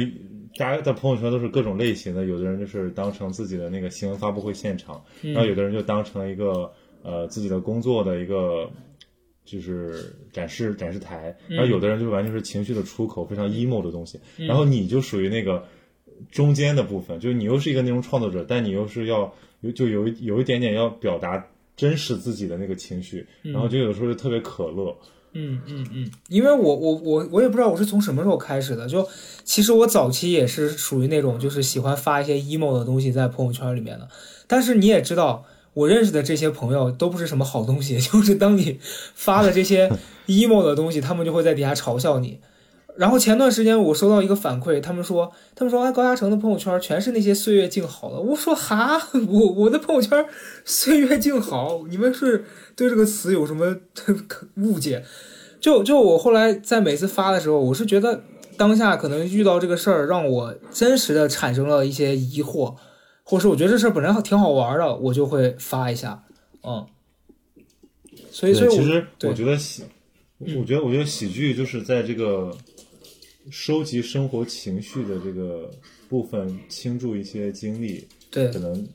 [0.55, 8.69] 大家在朋友圈都是各种类型的，有的人就是当成自己的那个新闻发布会现场，然后有的人就当成了一个呃自己的工作的一个
[9.43, 14.19] 就是展示展示台，然后有的人就完全是情绪的出口，非常 emo 的东西。
[14.37, 15.65] 然后你就属于那个
[16.29, 21.43] 中间的部分，就是你又是一个内容创作者，但你又是要有就有有一点点要表达
[21.75, 24.95] 真实自己的那个情绪，然后就有的时候就特别可乐。
[25.01, 29.07] 嗯嗯嗯嗯，因为我我我我也不知道我是从什么时候开始的，就
[29.43, 34.07] 其实我早期也是属于那种就是喜欢发一些 emo 的东西在朋友圈里面的，
[34.47, 35.43] 但是你也知道，
[35.73, 38.79] 我认识的这些朋友都不是什么好东西， 就是当你
[39.15, 39.89] 发的这些
[40.27, 42.39] emo 的东西，他们就会在底下嘲笑你。
[42.95, 48.19] 然后前段时间我收到一个反馈，他们说，他们说，哎，高嘉诚的朋友圈全是那些岁月静好的。
[48.19, 50.23] 我说哈， 我我的朋友圈
[50.63, 53.75] 岁月静好，你们是对这个词有什么
[54.57, 55.03] 误解？
[55.59, 58.23] 就就我后来在每次发的时候，我是觉得
[58.57, 62.75] 当下可能遇到这个事儿，让我真实的产生了一些疑惑，
[63.23, 66.23] 或者是我觉得这事儿本来挺好玩的，我就会发一下，
[66.63, 66.85] 嗯。
[68.29, 69.83] 所以，所以其实我觉得喜，
[70.39, 72.55] 我觉得我觉得喜剧就是在这个。
[73.49, 75.69] 收集生活情绪的这个
[76.09, 78.87] 部分，倾注一些精力，对，可能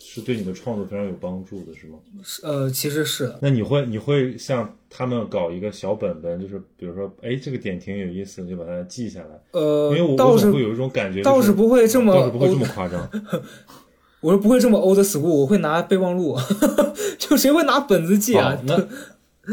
[0.00, 1.98] 是对你的创作非常有帮助的，是吗？
[2.22, 3.34] 是，呃，其实是。
[3.40, 9.40] 那你会你会像他们搞一个小本本，就是比如说，哎，这个点挺有意思，就把它记下来。
[9.52, 13.08] 呃，因为我倒是会有一种感觉，倒是不会这么，倒是不会这么夸张。
[14.20, 16.34] 我说不会这么 old school，我会拿备忘录，
[17.18, 18.58] 就谁会拿本子记啊？
[18.64, 18.88] 那。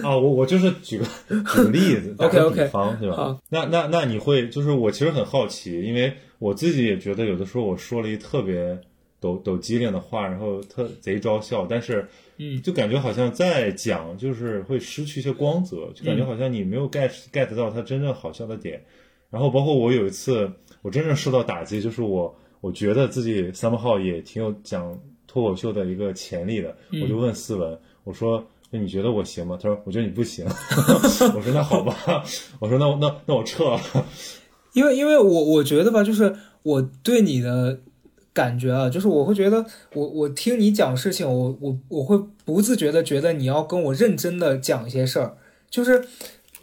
[0.04, 3.38] 啊， 我我就是举个 举个例子，打个比方，对吧？
[3.50, 8.80] 那那那你会就是我其实很好奇，因为我自己也觉得有的时候我说了一特别
[9.20, 18.82] 抖抖机灵的话，然后特贼招笑，但是嗯就感觉好像在讲，就是会失去一些光泽，就感觉好像你没有 get get 到他真正好笑的点。
[19.30, 20.50] 然后包括我有一次，
[20.82, 28.46] 我真正受到打击，就是我我觉得自己 somehow 也挺有讲脱口秀的一个潜力的，我就问思文，我说。
[28.72, 29.58] 那你觉得我行吗？
[29.62, 30.46] 他说：“我觉得你不行。
[31.36, 31.96] ”我说：“那好吧。
[32.60, 33.80] ”我说：“那那那我撤了。”
[34.74, 37.80] 因为因为我我觉得吧，就是我对你的
[38.32, 45.36] 感觉啊，就是我会觉得我我听你讲事情，我我我会不自觉的觉得你要跟我认真的讲一些事儿，
[45.70, 46.02] 就是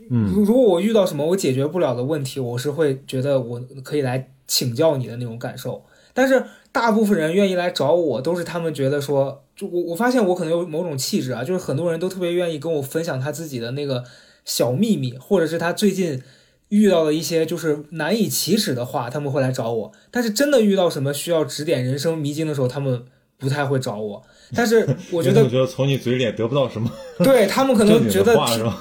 [0.08, 5.84] 嗯如如果我遇到什么我解决不了的问题，我是会觉得我可以来请教你的那种感受。
[6.14, 6.42] 但是
[6.72, 14.04] 大部分人愿意来找我，都是他们觉得说，就我我发现我可能有某种气质啊，就是很多人都特别愿意跟我分享他自己的那个
[14.44, 16.22] 小秘密，或者是他最近
[16.68, 19.92] 遇到的一些就是难以启齿的话，他们会来找我。
[20.12, 23.02] 但是真的遇到什么需要指点人生迷津的时候，他们
[23.36, 24.22] 不太会找我。
[24.54, 26.88] 但是 我觉得因为他们觉得从你嘴里也得不到什么
[27.24, 28.34] 对他们可能觉得？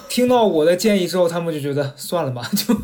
[0.07, 2.75] 听到我的建议之后，他们就觉得算了吧，就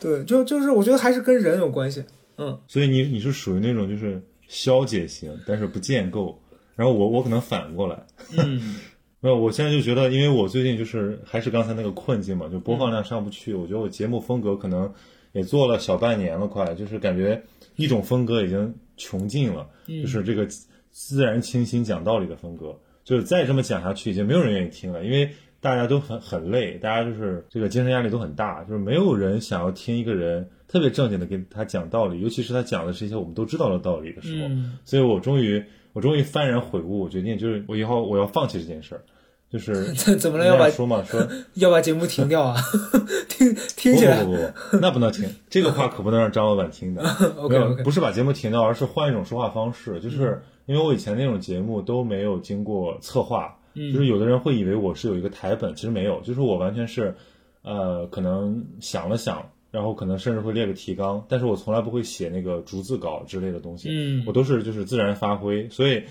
[0.00, 2.04] 对，就就是我觉得还是跟人有关系。
[2.38, 6.36] 嗯所以你你是属于那种就是消解型，但是不建构。
[6.74, 8.76] 然后我我可能反过来，嗯
[9.20, 13.52] 没有，我现在就觉得，因为我最近就是还是刚才那个困境嘛，就播放量上不去。
[13.54, 14.90] 我觉得我节目风格可能
[15.32, 17.42] 也做了小半年了，快，就是感觉
[17.76, 20.48] 一种风格已经穷尽了，就是这个
[20.90, 34.46] 自然清新讲道理的风格，就是再这么讲下去，已经没有人愿意听了，因为大家都很很累，大家就是这个精神压力都很大，就是没有人想要听一个人特别正经的给他讲道理，尤其是他讲的是一些我们都知道的道理的时候。
[34.48, 39.02] 嗯所以我终于我终于幡然悔悟，我决定就是我以后我要放弃这件事儿，
[39.50, 40.46] 就是 怎怎么了？
[40.46, 42.56] 要把说嘛 说要把节目停掉啊？
[43.28, 47.02] 听听起来不不不不，那不能停，这个话可不能让张老板听的。
[47.36, 49.98] OK 没有 OK，不是把节目停掉，而是换一种说话方式。
[49.98, 57.16] 就是因为我以前那种节目都没有经过策划，嗯就是有的人会以为我是有一个台本，其实没有，就是我完全是，
[57.62, 66.02] 呃，可能想了想，然后可能甚至会列个提纲，但是我从来不会写那个逐字稿之类的东西，嗯我都是就是自然发挥，所以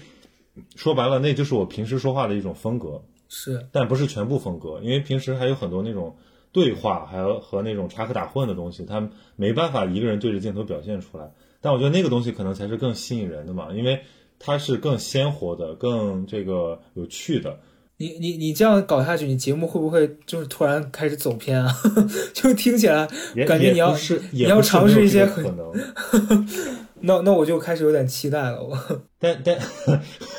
[0.75, 3.01] 说白了，那就是我平时说话的一种风格。
[3.31, 6.15] 是但不是全部风格，因为平时还有很多那种
[6.51, 11.31] 对话，还有和那种插科打诨的东西，他没办法一个人对着镜头表现出来。
[11.61, 14.01] 但我觉得那个东西可能才是更吸引人的嘛，因为
[14.39, 17.59] 它是更鲜活的、更这个有趣的。
[18.01, 21.69] 你你你这样搞下去，你节目会不会就是突然开始走偏啊？
[22.33, 23.05] 就听起来
[23.45, 26.47] 感觉你要是你要尝试一些这个可能，
[27.01, 28.63] 那那我就开始有点期待了。
[28.63, 28.77] 我
[29.19, 29.59] 但但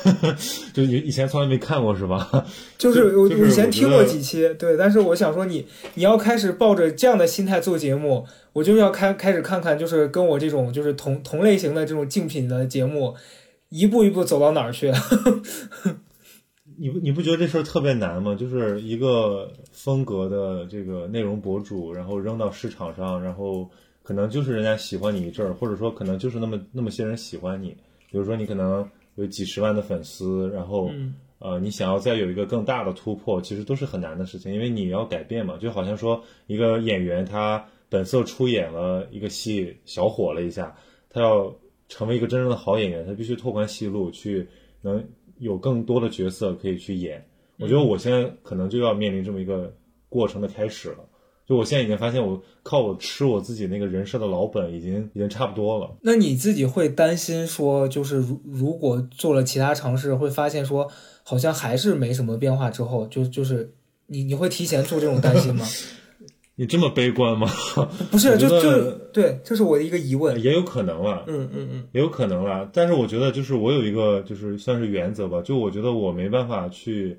[0.73, 2.43] 就以以前从来没看过是吧？
[2.79, 13.13] 就是我就是以前听过几期，对，但是我想说你你要开始抱着这样的心态做节目，我就要开开始看看，就是跟我这种就是同同类型的这种竞品的节目，
[13.69, 14.91] 一步一步走到哪儿去。
[16.81, 18.33] 你不你不觉得这事儿特别难吗？
[18.33, 23.69] 就是一个风格的这个内容博主，然后扔到市场上，然后
[24.01, 27.67] 可能就是人家喜欢你一阵儿，或者说可能就是那么那么些人喜欢你。
[28.09, 35.57] 比如说你可能有几十万的粉丝，然后、嗯呃你想要再有一个更大的突破，其实都是很难的事情，因为你要改变嘛。
[35.57, 40.75] 就好像说一个演员他本色出演了一个戏，小火了一下，
[41.11, 41.55] 他要
[41.87, 44.47] 成为一个真正的好演员，他必须拓宽戏路，去
[44.81, 45.03] 能
[45.41, 47.25] 有更多的角色可以去演。
[47.59, 49.75] 我觉得我现在可能就要面临这么一个
[50.07, 50.97] 过程的开始了。
[51.47, 55.97] 就我现在已经发现，我靠我吃我自己那个人设的老本，已经已经差不多了。
[56.01, 60.89] 那你自己会担心说，就是如如果做了其他尝试，会发现说
[61.23, 63.73] 好像还是没什么变化之后，就就是
[64.07, 65.65] 你你会提前做这种担心吗？
[66.61, 67.47] 你这么悲观吗？
[68.11, 70.39] 不是，就就对，这是我的一个疑问。
[70.43, 72.69] 也有可能了，嗯嗯嗯也有可能了。
[72.71, 77.17] 但是我觉得，就是我有一个，就是算是原则吧，就我觉得我没办法去，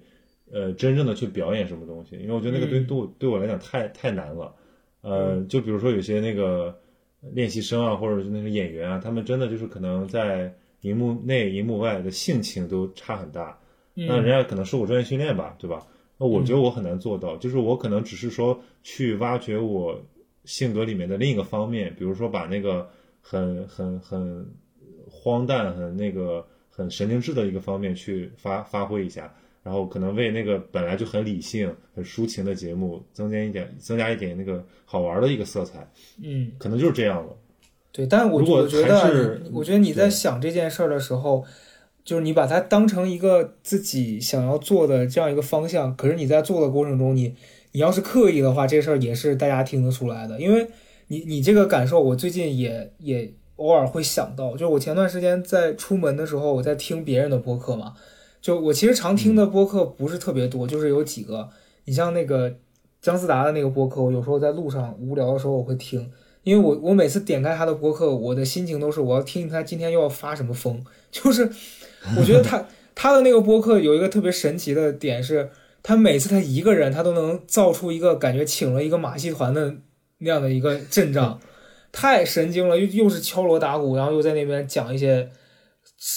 [0.52, 4.54] 呃，真正的去表演什么东西，因为我觉得那个对嗯对我对我来讲太太难了。
[5.00, 6.78] 呃，就比如说有些那个
[7.32, 13.58] 练习生啊，或者是那个演员啊，他们真的就是可能在荧幕内、荧幕外的性情都差很大。
[13.94, 15.84] 那人嗯家可能受过专业训练吧，对吧？
[16.18, 20.00] 那我觉得我很难做到，就是我可能只是说去挖掘我
[20.44, 22.88] 性格里面的另一个方面，比如说把那个
[23.20, 24.46] 很很很
[25.10, 29.32] 荒诞、很那个很神经质的一个方面去发发挥一下，
[29.62, 35.88] 然后可能为那个本来就很理性、很抒情的节目增加一点增加一点那个好玩的一个色彩，
[36.22, 37.36] 嗯，可能就是这样了。
[37.92, 38.06] 对。
[38.06, 41.44] 但我我觉得啊还是，我觉得你在想这件事儿的时候，
[42.04, 47.34] 就是你把它当成一个自己想要做的这样一个方向，可是你在做的过程中，你
[47.72, 50.66] 你要是刻意的话，这事儿也是大家听得出来的，因为
[51.08, 57.94] 你你这个感受，我最近也也偶尔会想到，就我前段时间在出门的时候，我在听别人的播客嘛。
[58.40, 61.48] 就我其实常听的播客不是特别多，就是有几个。
[61.84, 62.52] 你像那个
[63.00, 66.10] 姜思达的那个播客，我有时候在路上无聊的时候我会听，
[66.42, 70.84] 因为我我每次点开他的播客，我的心情都是我要听他今天又要发什么疯。
[71.12, 71.48] 就是
[72.18, 75.50] 我觉得他他的那个播客有一个特别神奇的点是，
[75.82, 79.74] 他每次他一个人他都能造出一个感觉请了一个马戏团的
[80.18, 81.38] 那样的一个阵仗，
[81.90, 85.28] 太神经了，又又是敲锣打鼓，然后又在那边讲一些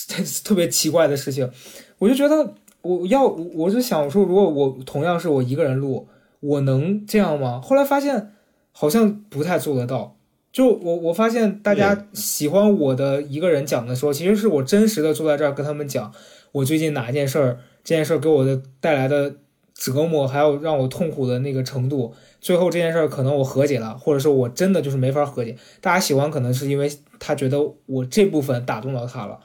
[0.07, 1.49] 特 特别奇怪的事情，
[1.99, 2.53] 我就觉得。
[2.85, 6.07] 我要我就想说，如果我同样是我一个人录，
[6.39, 7.59] 我能这样吗？
[7.59, 8.33] 后来发现
[8.71, 10.14] 好像不太做得到。
[10.55, 16.13] 就我我发现大家喜欢我的一个人讲的时候，其实是我真实的坐在这儿跟他们讲
[16.53, 19.35] 我最近哪一件事儿，这件事儿给我的带来的
[19.73, 22.13] 折磨，还有让我痛苦的那个程度。
[22.39, 25.57] 最后这件事儿可能我和解了，或者说我真的就是没法和解。
[25.81, 26.89] 大家喜欢可能是因为
[27.19, 29.41] 他觉得我这部分打动到他了，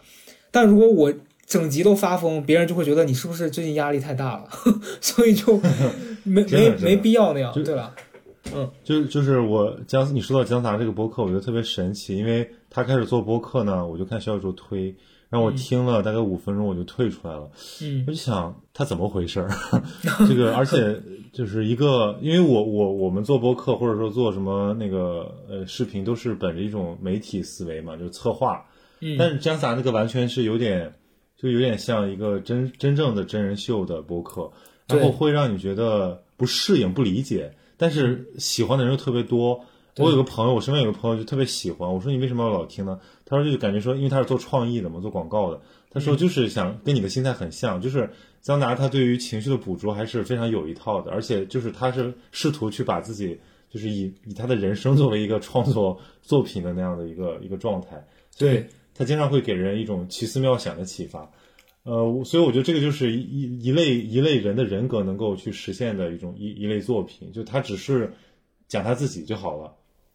[0.53, 1.13] 但如果我。
[1.51, 4.45] 整集都发疯，别人就会觉得你是不是最近压力太大了，
[5.03, 5.61] 所以就
[6.23, 7.93] 没 没没必要那样，对吧？
[8.55, 14.95] 嗯，就就是我江，你说到江达这个播客，我觉得特别神奇，因为他开始做播客呢，我就看小宇宙推，
[15.29, 17.51] 然后我听了大概五分钟我就退出来了，
[17.83, 19.51] 嗯，我就想他怎么回事儿？
[20.29, 21.01] 这个而且
[21.33, 28.65] 就是一个，因为我我我们做播客或者说做什么那个呃视频都是本着一种媒体思维嘛，就是策划，
[29.01, 30.93] 嗯，但是江达那个完全是有点。
[31.43, 34.53] 就有点像一个真真正的真人秀的播客，
[34.87, 39.65] 然后会让你觉得不适应、不理解，但是喜欢的人又特别多。
[39.97, 41.93] 我有个朋友，我身边有个朋友就特别喜欢。
[41.93, 43.01] 我说你为什么要老听呢？
[43.25, 45.61] 他说就感觉说，因为他是做创意的嘛，做广告的。
[45.91, 48.09] 他说就是想跟你的心态很像，就是
[48.41, 53.39] 桑达他对于情绪的捕捉还是非常有一套的，而且就是他是试图去把自己
[53.71, 58.07] 就是以以他的人生作为一个创作作品的那样的一个一个状态。
[58.31, 58.63] 所以。
[58.93, 61.27] 他经常会给人一种奇思妙想的启发，
[61.83, 68.13] 呃，所以我觉得这个就是一一类一类人的人格能够去实现的一种一一类作品，就他只是
[68.69, 69.75] 讲他自己就好了，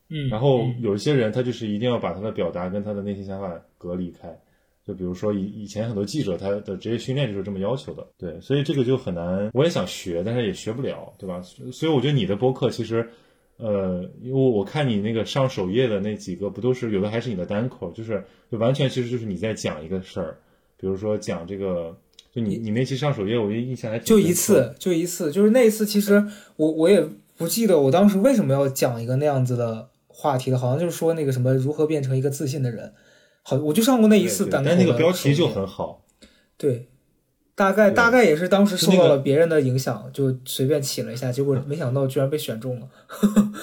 [0.10, 4.40] 嗯，然后有一些人他就是一定要把他的表达跟他的内心想法隔离开，
[4.86, 11.42] 就比如说以以前很多记者他的职业训练就是这么要求的，对，所以这个就很难，我也想学，但是也学不了，对吧？
[11.42, 13.10] 所以我觉得你的播客其实。
[13.58, 20.38] 呃，因为我看你那个上首页的那几个，不都是有的还是你的单口，就是就完全其实就是你在讲一个事儿，
[20.78, 21.96] 比如说讲这个，
[22.34, 26.26] 就你你那期上首页，我印象还就一次，就一次，就是那一次，其实
[26.58, 27.08] 我我也
[27.38, 32.94] 不记得我当时为什么要讲一个那样子的话题了，好像就是说那个什么如何变成一个自信的人，
[33.44, 36.04] 好，我就上过那一次但那个标题就很好，
[36.58, 36.88] 对。
[37.58, 42.90] 大概大概也是当时受到了别人的影响，就随便起了一下，结果没想到居然被选中了。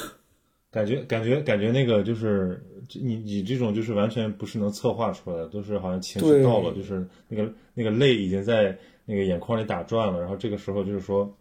[0.73, 11.33] 感觉感觉感觉那个就是你你这种就是完全不是能策划出来的，都是好像情绪到了，就是那个那个泪已经在那个眼眶里打转了，然后这个时候就是说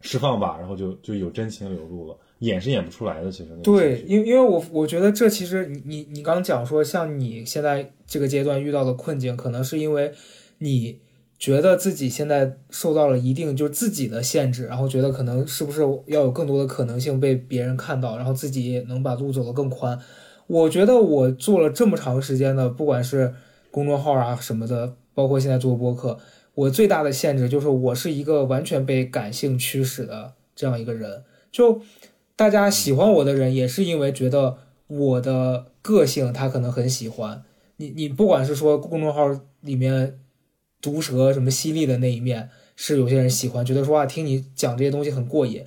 [0.00, 3.30] 释放吧，然后就就有真情流露了，演是演不出来的。
[3.30, 10.12] 其实对，因因为我我觉得这其实你你你刚讲说像你现在这个阶段遇到的困境，可能是因为
[10.58, 11.00] 你。
[11.40, 19.96] 觉得自己现在受到了一定就是自己的限制，然后觉得可能是不是要有更多的可能性被别人看到，然后自己能把路走得更宽。
[20.48, 23.32] 我觉得我做了这么长时间的，不管是
[23.70, 26.18] 公众号啊什么的，包括现在做播客，
[26.54, 31.22] 我最大的限制就是我是一个完全被感性驱使的这样一个人。
[31.52, 31.80] 就
[32.34, 37.44] 大家喜欢我的人，也是因为觉得我的个性他可能很喜欢
[37.76, 37.92] 你。
[37.94, 39.28] 你不管是说公众号
[39.60, 40.18] 里面。
[40.80, 45.64] 毒舌什么犀利的那一面是有些人喜欢，觉得说啊听你讲这些东西很过瘾，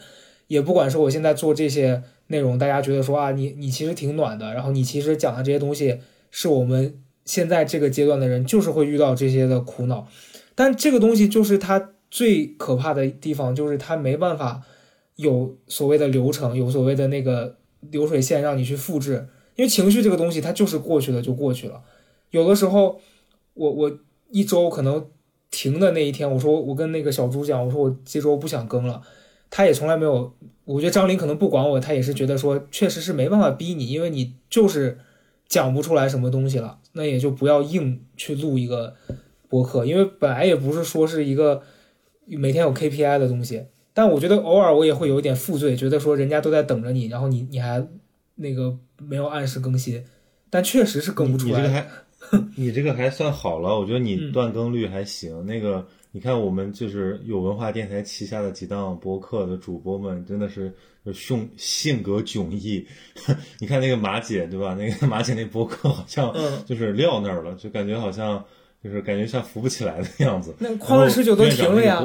[0.47, 2.01] 也不管说我现在做这些
[2.31, 5.99] 内容，大家觉得说啊你你其实挺暖的，然后你其实讲的这些东西
[6.31, 10.07] 是我们现在这个阶段的人就是会遇到这些的苦恼，
[10.55, 14.63] 但这个东西就是它最可怕的地方，就是它没办法
[15.17, 17.57] 有所谓的流程，有所谓的那个
[17.91, 21.83] 流水线让你去复制，因为情绪这个东西它就是过去了就过去了，
[22.31, 22.99] 有的时候
[23.53, 23.99] 我我。
[24.33, 25.05] 一周可能
[25.49, 29.01] 停的那一天，我说我跟那个小猪讲，我说我这周不想更了，
[29.49, 30.33] 他也从来没有。
[30.71, 34.97] 我觉得张琳可能不管我，他也是觉得说，确实是没办法逼你，因为你就是
[35.47, 38.95] 讲不出来什么东西了，那也就不要硬去录一个
[39.49, 41.61] 博客，因为本来也不是说是一个
[42.25, 43.65] 每天有 KPI 的东西。
[43.93, 47.85] 但我觉得偶尔我也会有一点负罪，觉得说人家都在等着你，然后你你还
[48.35, 50.01] 那个没有按时更新，
[50.49, 51.87] 但确实是更不出来。
[52.55, 55.45] 你这个还算好了，我觉得你断更率还行。
[55.45, 60.73] 那个你看我们就是有文化电台旗下的几档播客的主播们，真的是
[61.13, 62.85] 性性格迥异。
[63.59, 64.75] 你看那个马姐对吧？
[64.77, 66.33] 那个 马姐那播客好像
[66.65, 68.43] 就是撂那儿了，就感觉好像。
[68.83, 72.03] 就是感觉像扶不起来的样子，那旷日持久都停了呀。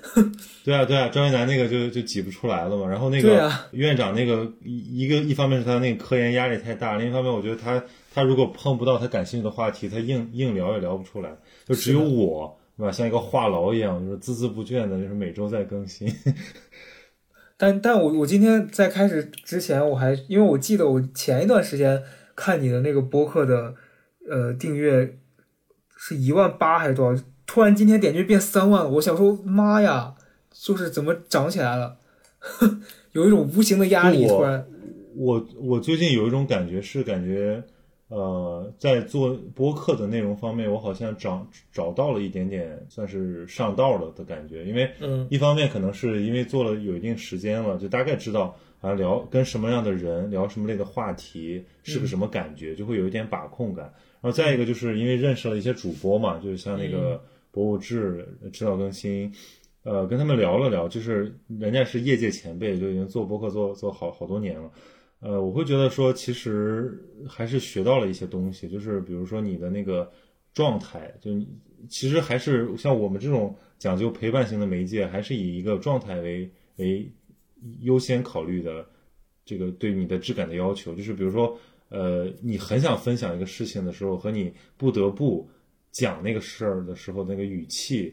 [0.64, 2.88] 对啊，对啊，张云南那个就就挤不出来了嘛。
[2.88, 7.84] 然后那个院长那个一一个一方面是他那个科研压力太大，另一方面我觉得他
[8.14, 11.36] 他如果碰不到他感兴趣的话题，他硬硬聊也聊不出来。
[11.66, 12.92] 就只有我，对吧？
[12.92, 16.08] 像一个话痨一样，就是孜孜不倦的，就是每周在更新。
[17.56, 22.02] 但但我我今天在开始之前，我还因为我记得我前一段时间
[22.34, 23.74] 看你的那个播客的
[24.30, 25.18] 呃订阅。
[25.98, 27.22] 是一万八还是多少？
[27.46, 30.14] 突然今天点击变三万了，我想说妈呀，
[30.52, 31.96] 就是怎么涨起来了？
[33.12, 34.26] 有一种无形的压力。
[34.26, 34.66] 突然，
[35.16, 37.64] 我我最近有一种感觉是感觉，
[38.08, 44.64] 呃，在做播客的内容方面，我好像找找到了一点点算是上道了的感觉。
[44.64, 53.92] 因为，嗯，一方面可能是因为做了有一定时间了，就大概知道啊聊跟什么样的人聊什么类的话题是个什么感觉，就会有一点把控感。
[54.20, 59.32] 然后再一个就是因为认识了一些主播嘛，就是像那个博物志、知道更新，
[59.82, 64.70] 呃，跟他们聊了聊，就是人家是业界前辈，就已经做播客做做好好多年了，
[65.26, 70.10] 呃，我会觉得说其实还是学到了一些东西，就是比如说你的那个
[70.54, 71.30] 状态，就
[71.88, 77.10] 其实还是像我们这种讲究陪伴型的媒介，还是以一个状态为为
[77.80, 78.86] 优先考虑的，
[79.44, 81.58] 这个对你的质感的要求，就是比如说。
[81.88, 85.48] 呃，你很想分享一个事情的时候，和你不得不
[85.92, 88.12] 讲那个事儿的时候，那个语气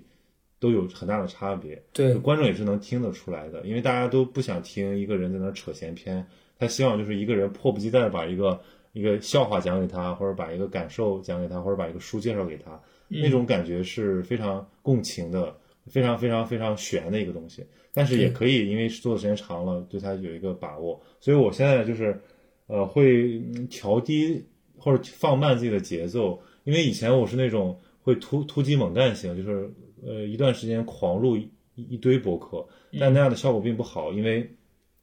[0.59, 1.81] 都有很大的差别。
[1.91, 6.23] 对，观众也是能听得出来的，因为大家都不想听一个人在那扯闲篇，
[6.63, 8.59] 他希望就是一个人迫不及待把一个
[8.93, 15.55] 一个笑话讲给他，或者把一个感受讲给他，或者把一个书介绍给他，那种感觉是非常共情的，
[15.87, 17.65] 非常非常非常悬的一个东西。
[17.93, 20.99] 但是也可以，因为做的时间长了，对他有一个把握。
[21.19, 22.19] 所以我现在就是。
[22.65, 23.39] 呃，会
[23.69, 24.41] 调低
[24.77, 29.69] 或者放慢自己的节奏，因为以前我是那种会突突击猛干型，就是
[30.01, 32.65] 呃一段时间狂录一一堆博客，
[32.97, 34.49] 但那样的效果并不好，因为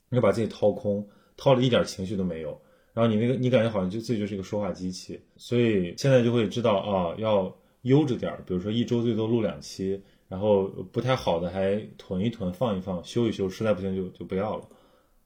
[0.09, 1.07] 要把自己掏空，
[1.41, 2.61] 掏了一点情绪都没有，
[2.93, 14.69] 然后你那个你感觉好像就自己就是一个说话机器，所以现在就会知道啊，要悠着点儿，比如说一周最多录两期，然后不太好的还囤一囤，放一放，修一修，实在不行就就不要了。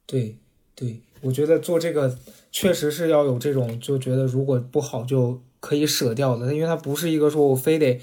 [0.06, 0.36] 对。
[0.76, 2.18] 对，我觉得做这个
[2.50, 8.00] 确实是要有这种，就觉得如果不好就可以舍掉的，因为它不是一个说我非得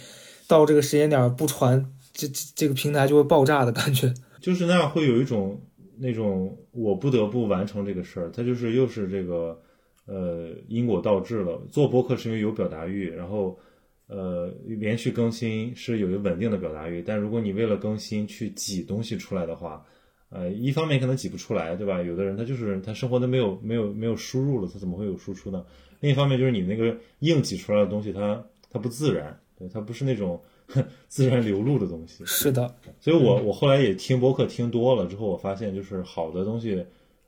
[0.47, 4.13] 到这个时间点不传，这这这个平台就会爆炸的感觉。
[4.39, 5.59] 就是那样会有一种
[6.01, 9.61] 那种我不得不完成这个事儿，它就是又是这个
[10.05, 11.61] 呃因果倒置了。
[11.69, 13.59] 做播客是因为有表达欲，然后
[14.07, 19.85] 呃连续更新是有一个稳定的表达欲，但如果你为了更新去挤东西出来的话。
[20.33, 22.01] 呃，一方面可能挤不出来，对吧？
[22.01, 25.65] 有的人他就是他生活都没有没有没有输入了，他怎么会有输出呢？
[25.99, 30.41] 另一方面就是你那个硬挤出来的东西，它它不自然，对，它不是那种
[31.07, 32.23] 自然流露的东西。
[32.25, 36.85] 是的，所以我我后来也听播客听多了之后，我发现就是好的东西，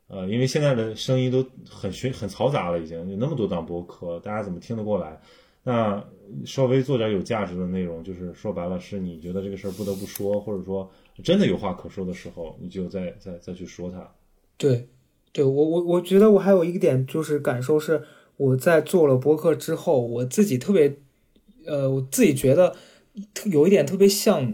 [0.08, 5.20] 呃，因为现在的声音都很喧很嘈杂了，已经有那么多档播客，大家怎么听得过来？
[5.66, 6.04] 那
[6.46, 10.90] 稍微做点有价值的内容，就是说白了是你觉得这个事儿不得不说，或者说。
[11.24, 14.12] 真的有话可说的时候，你就再再再去说它。
[14.58, 14.88] 对，
[15.32, 18.02] 对我我我觉得我还有一个点就是感受是，
[18.36, 20.98] 我在做了播客之后，我自己特别，
[21.68, 22.76] 呃，我自己觉得
[23.46, 24.54] 有一点特别像，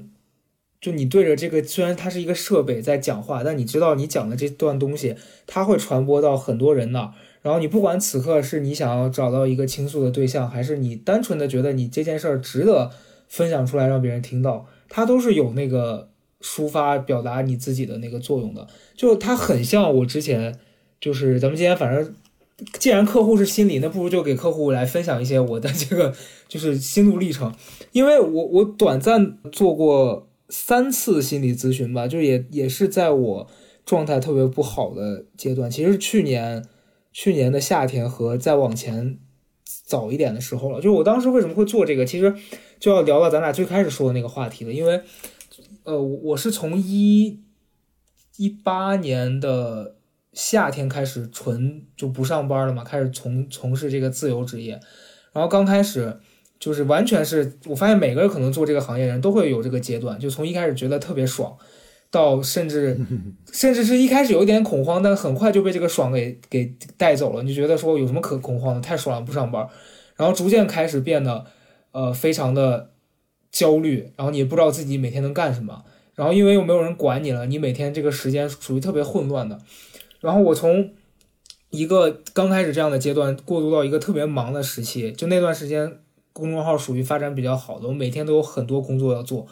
[0.81, 5.15] 就你对着这个，虽然它是一个设备在讲话，但你知道你讲的这段东西，
[5.47, 7.13] 它会传播到很多人那儿。
[7.41, 12.91] 然后你不管此刻是你想要找到一个倾诉的对象，还是你单纯的觉得你这件事儿值得
[13.27, 16.09] 分享出来让别人听到，它都是有那个。
[16.41, 20.57] 抒发表达你自己的那个作用的，就它很像我之前，
[21.01, 22.15] 就是咱们今天反正，
[22.79, 26.13] 既然客户是心理，那不如就给客户来分享一些我的这个
[26.47, 27.53] 就是心路历程，
[27.91, 33.47] 因为我我短暂做过三次心理咨询吧，就也也是在我
[33.85, 36.65] 状态特别不好的阶段，其实去年
[37.11, 39.17] 去年的夏天和再往前
[39.85, 42.35] 早一点的时候了，就我当时为什么会做这个，其实
[42.79, 45.01] 就要聊到咱俩最开始说的那个话题了，因为。
[45.85, 47.41] 呃，我是从一
[48.37, 49.95] 一八年的
[50.33, 54.79] 夏天开始纯就不上班了嘛，开始从从事这个自由职业。
[55.33, 56.19] 然后刚开始
[56.59, 61.57] 就是完全是我发现每个人可能做这个行业人都会有这个阶段，就从一开始觉得特别爽，
[62.11, 62.97] 到甚至
[63.51, 67.43] 甚至是一开始有一点恐慌，但很快就被这个爽给给带走了。
[67.43, 68.81] 你就觉得说有什么可恐慌的？
[68.81, 69.67] 太爽了，不上班。
[70.15, 71.45] 然后逐渐开始变得
[71.91, 72.91] 呃非常的。
[73.51, 79.57] 焦虑，然后你也不知道自己每天能干什么，然后因为又没有人管你了，你每天这个时间属于特别混乱的。
[80.19, 80.91] 然后我从
[81.69, 85.99] 一个刚开始这样的阶段过渡到一个特别忙的时期，就那段时间
[86.33, 89.47] 公众号属于发展比较好的，我每天都有很多工作要做，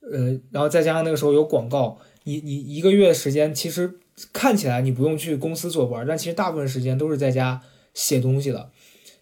[0.00, 3.98] 呃，然后再加上那个时候有广告，你你一个月时间其实
[4.32, 7.60] 看起来你不用去公司做班，但其实大部分时间都是在家
[7.94, 8.70] 写东西的。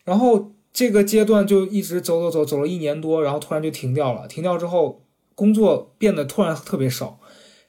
[0.04, 4.26] 然后这个阶段就一直走走走走了一年多，然后突然就停掉了。
[4.26, 5.02] 停掉之后，
[5.34, 7.18] 工作变得突然特别少，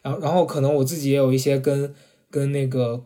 [0.02, 1.94] 然后然后可能我自己也有一些跟
[2.36, 3.06] 跟那个。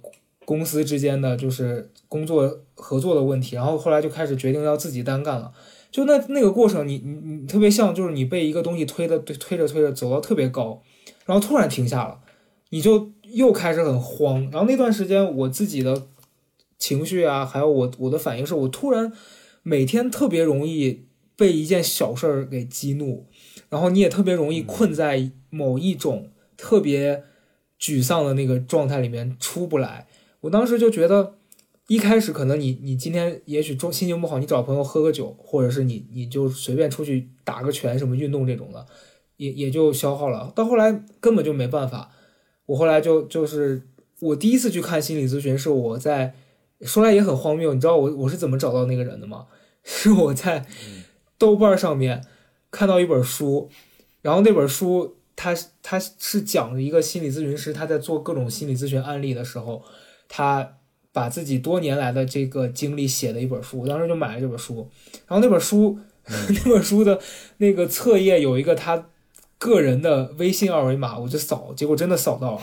[0.49, 5.53] 公司之间的就是工作合作的问题，然后后来就开始决定要自己单干了。
[5.91, 7.11] 就那那个过程，你你
[7.41, 10.81] 你特别像，就是你被一个东西推的推推着推着走到特别高，
[11.27, 12.21] 然后突然停下了，
[12.71, 14.49] 你就又开始很慌。
[14.49, 16.07] 然后那段时间，我自己的
[16.79, 19.13] 情绪啊，还有我我的反应是，我突然
[19.61, 21.05] 每天特别容易
[21.35, 23.27] 被一件小事儿给激怒，
[23.69, 27.23] 然后你也特别容易困在某一种特别
[27.79, 30.07] 沮丧的那个状态里面出不来。
[30.41, 31.35] 我当时就觉得，
[31.87, 38.85] 一开始可能你你今天也许中心情不好，你找朋友喝个酒，或者是你你就随便出去打个拳什么运动这种的，
[39.37, 40.51] 也也就消耗了。
[40.55, 42.11] 到后来根本就没办法，
[42.67, 43.81] 我后来就就是
[44.19, 46.35] 我第一次去看心理咨询，是我在
[46.81, 49.47] 说来也很荒谬，你知道我我是怎么找到那个人的吗？
[49.83, 50.65] 是我在
[51.37, 52.23] 豆瓣上面
[52.69, 53.69] 看到一本书，
[54.21, 59.81] 然后那本书他他是讲一个心理咨询师他在做各种心理咨询案例的时候。
[60.31, 60.75] 他
[61.11, 64.87] 把自己多年来的这个经历写的一本书，我当时就买了这本书。
[65.27, 65.97] 然后那本书，
[66.29, 67.19] 那本书的
[67.57, 69.07] 那个册页有一个他
[69.57, 72.61] 个人的微信二维码，我就扫，结果真的扫到了。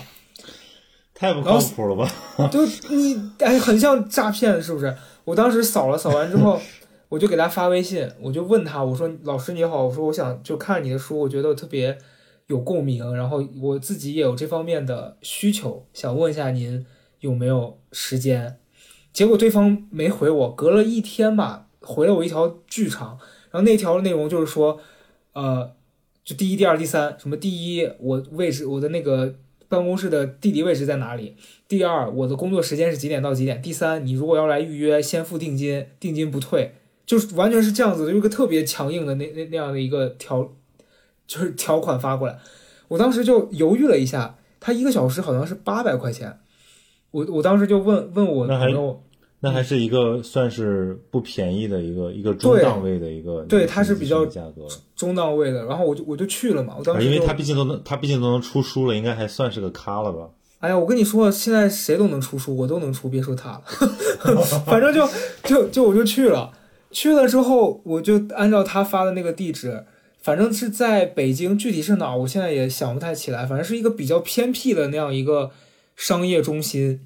[1.12, 2.08] 太不靠谱了吧？
[2.52, 2.64] 就
[2.94, 4.96] 你哎，很像诈骗，是不是？
[5.24, 6.60] 我当时扫了，扫完之后，
[7.08, 11.98] 我就给他发微信，我就问他，我说：“老师你好，我说我想就看你的书，我觉得特别
[12.46, 16.84] 有共鸣，然后我自己也有这方面的需求，想问一下您。”
[17.20, 18.58] 有没有时间？
[19.10, 23.18] 结果对方没回我，隔了一天吧，回了我一条巨长。
[23.50, 24.78] 然后那条内容就是说，
[25.32, 25.72] 呃，
[26.22, 29.34] 就第一、第二、第三，什么第一，我位置，我的那个
[29.66, 31.34] 办公室的地理位置在哪里？
[31.66, 33.62] 第二，我的工作时间是几点到几点？
[33.62, 36.74] 第三，你如果要来预约，先付定金，定金不退，
[37.06, 40.52] 就是完全是这样子的，有一个特别强硬的那那那样的一个条，
[41.26, 42.38] 就是条款发过来。
[42.88, 46.38] 我当时就犹豫了一下，他一个小时好像是八百块钱。
[47.10, 49.02] 我我当时就问问我朋友，
[49.40, 55.64] 那还是一个算是不便宜的一个一个中档位的一个，对，它是比较价格中档位的。
[55.64, 60.28] 然后我就我就去了嘛，我当时因为他毕竟都能他毕竟都能出书了，应该还算是个咖了吧？
[60.60, 63.62] 哎呀，我跟你说，现在谁都能出书，我都能出，别说他了。
[64.66, 65.06] 反正就
[65.44, 66.50] 就就我就去了，
[66.90, 69.84] 去了之后我就按照他发的那个地址，
[70.26, 73.46] 反正是在北京，具体是哪，我现在也想不太起来。
[73.46, 75.52] 反正是一个比较偏僻的那样一个。
[75.98, 77.00] 商业中心，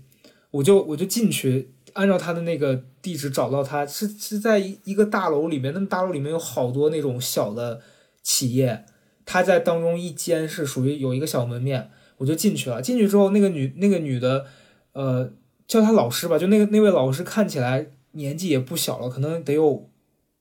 [0.50, 7.80] 我就我就进去，按照他的那个地址找到他，是是在一一个大楼里面，那大楼里面有好多那种小的
[8.24, 8.84] 企业，
[9.24, 12.82] 他在当中一间是属于有一个小门面，我就进去了。
[12.82, 14.46] 进去之后，那个女那个女的，
[14.92, 15.32] 呃，
[15.68, 19.88] 叫她老师吧，就那个那位老师看起来年纪也不小了，可能得有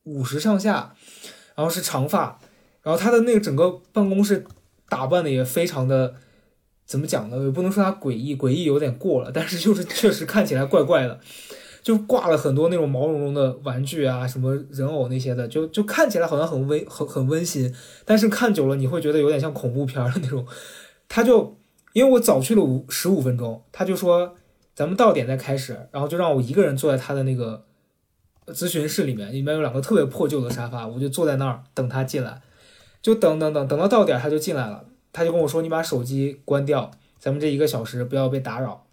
[0.06, 0.96] 五十上下，
[1.54, 2.39] 然后是长发，
[2.84, 4.46] 然后他的那个整个办公室
[4.88, 6.16] 打扮的也非常的。
[6.86, 7.38] 怎么讲呢？
[7.44, 11.20] 也不能说他诡异，诡异有点过了，但是就是确实看起来怪怪的，
[11.84, 17.72] 就挂了很多那种毛茸茸的玩具啊，什么人偶那些的，就就看起来好像很温很很温馨，
[18.06, 20.44] 但是看久了你会觉得有点像恐怖片的那种。
[21.08, 21.60] 他就
[21.94, 24.36] 因为我早去了五十五分钟，他就说
[24.74, 27.66] 咱们到点再开始，然后就让我一个人坐在他的那个
[28.48, 32.42] 咨询室里面，里面有两个特别破旧的沙发，我就坐在那儿等他进来，
[33.02, 34.86] 就等等等等到到点他就进来了。
[35.12, 38.86] 他就跟我说：“你把手机关掉，咱们这一个小时不要被打扰。”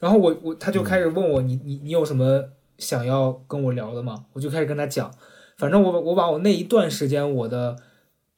[0.00, 2.42] 然后我我他就开始问我：“你你你有什么
[2.78, 5.12] 想要跟我聊的吗？”我就开始跟他讲，
[5.58, 7.76] 反正我我把我那一段时间我的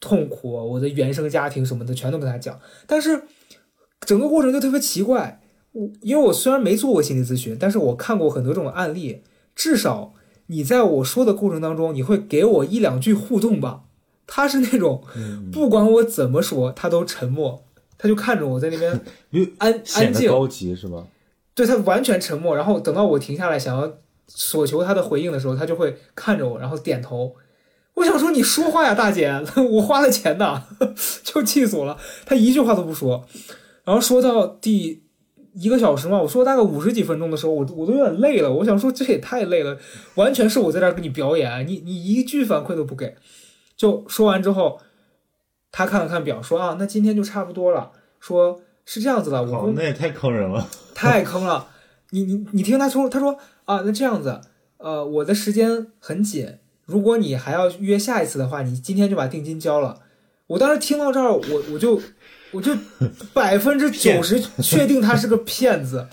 [0.00, 2.58] 痛苦、我的原生家庭什么的全都跟他讲。
[2.88, 3.22] 但是
[4.00, 5.40] 整个过程就特别奇怪，
[5.70, 9.22] 我因为我虽然没做过心理咨询，但是我看过很多这种案例，
[9.54, 10.12] 至少
[10.48, 13.83] 你在我说的过程当中，你会给我一两句互动吧。
[14.26, 15.02] 他是那种，
[15.52, 17.64] 不管我怎么说，他都沉默，
[17.98, 19.00] 他就看着我在那边
[19.58, 21.04] 安安静，高级是吧？
[21.54, 27.34] 对他完全沉默，然后等到我停下来想要索求他的回应的时候，他就会看着我，然后点头。
[27.94, 29.32] 我想说你说话呀，大姐，
[29.70, 30.62] 我花了钱的，
[31.22, 31.96] 就气死我了。
[32.26, 33.24] 他一句话都不说，
[33.84, 35.02] 然后说到第
[35.54, 38.52] 一个小时嘛，我说大概五十几分钟的时候，我我都有点累了。
[38.52, 39.78] 我想说这也太累了，
[40.16, 43.14] 完全是我在这儿给你表演，你你一句反馈都不给。
[43.76, 44.80] 就说完之后，
[45.72, 47.90] 他看了看表，说啊，那今天就差不多了。
[48.20, 50.66] 说是这样子的，我那也太坑人了。
[50.94, 51.68] 太坑了。
[52.10, 54.40] 你你你听他说，他说啊，那这样子，
[54.78, 60.00] 呃，我的时间很紧，如果你还要约下一次的话，你今天就把定金交了。
[60.46, 62.00] 我当时听到这儿，我我就
[62.52, 62.72] 我就
[63.32, 66.06] 百分之九十确定他是个骗子。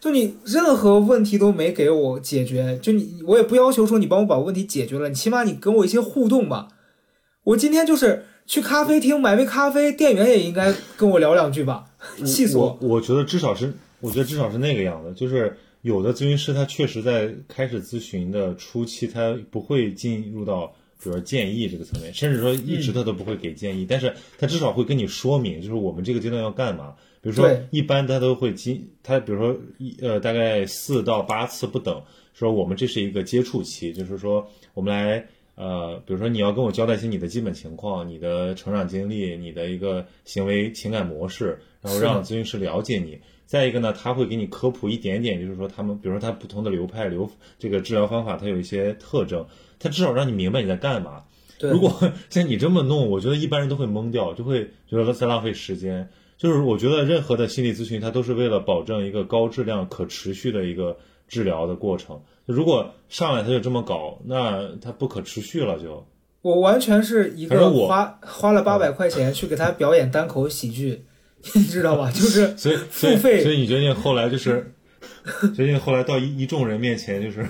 [0.00, 6.68] 就你任何问题都没给我解决，就你我也不要求说你帮我把问题解决了，你起码你跟我一些互动吧。
[7.44, 11.84] 我今天就是去咖啡厅买杯咖啡，店员也应该跟我聊两句吧，
[12.24, 12.76] 气死我！
[12.80, 20.66] 我觉得至少是，我觉得至少是那个样子，就是有的咨询师他确实在开始咨询的初期，他不会进入到
[21.02, 26.94] 比如说建议这个层面，甚至说一直他都不会给建议，但是他至少会跟你说明，就是我们这个阶段要干嘛。
[27.20, 32.02] 比如说，一般他都会进，他比如说一呃大概四到八次不等，
[32.34, 35.26] 说我们这是一个接触期，就是说我们来
[35.56, 43.20] 呃，比如说你要跟我交代一些你的基本情况、你的成长经历、你的一个行为情感模式，然后让咨询师了解你。
[43.46, 49.46] 再一个呢，他会给你科普一点点，就是说他们，比如说他不同的流派流这个治疗方法，它有一些特征，
[49.78, 51.24] 他至少让你明白你在干嘛。
[51.60, 56.08] 如果像你这么弄，我觉得一般人都会懵掉，就会觉得在浪费时间。
[56.36, 60.96] 就是我觉得任何的心理咨询，它都是为了保证一个高质量、可持续的一个
[61.28, 62.22] 治疗的过程。
[62.46, 65.78] 如果上来他就这么搞，那他不可持续了。
[65.78, 66.06] 就
[66.42, 71.04] 我完全是一个花花了八百块钱去给他表演单口喜剧，
[71.54, 72.10] 你知道吧？
[72.14, 73.42] 就是所以付费。
[73.42, 74.74] 所以你决定后来就是
[75.56, 77.46] 决定后来到一一众人面前就是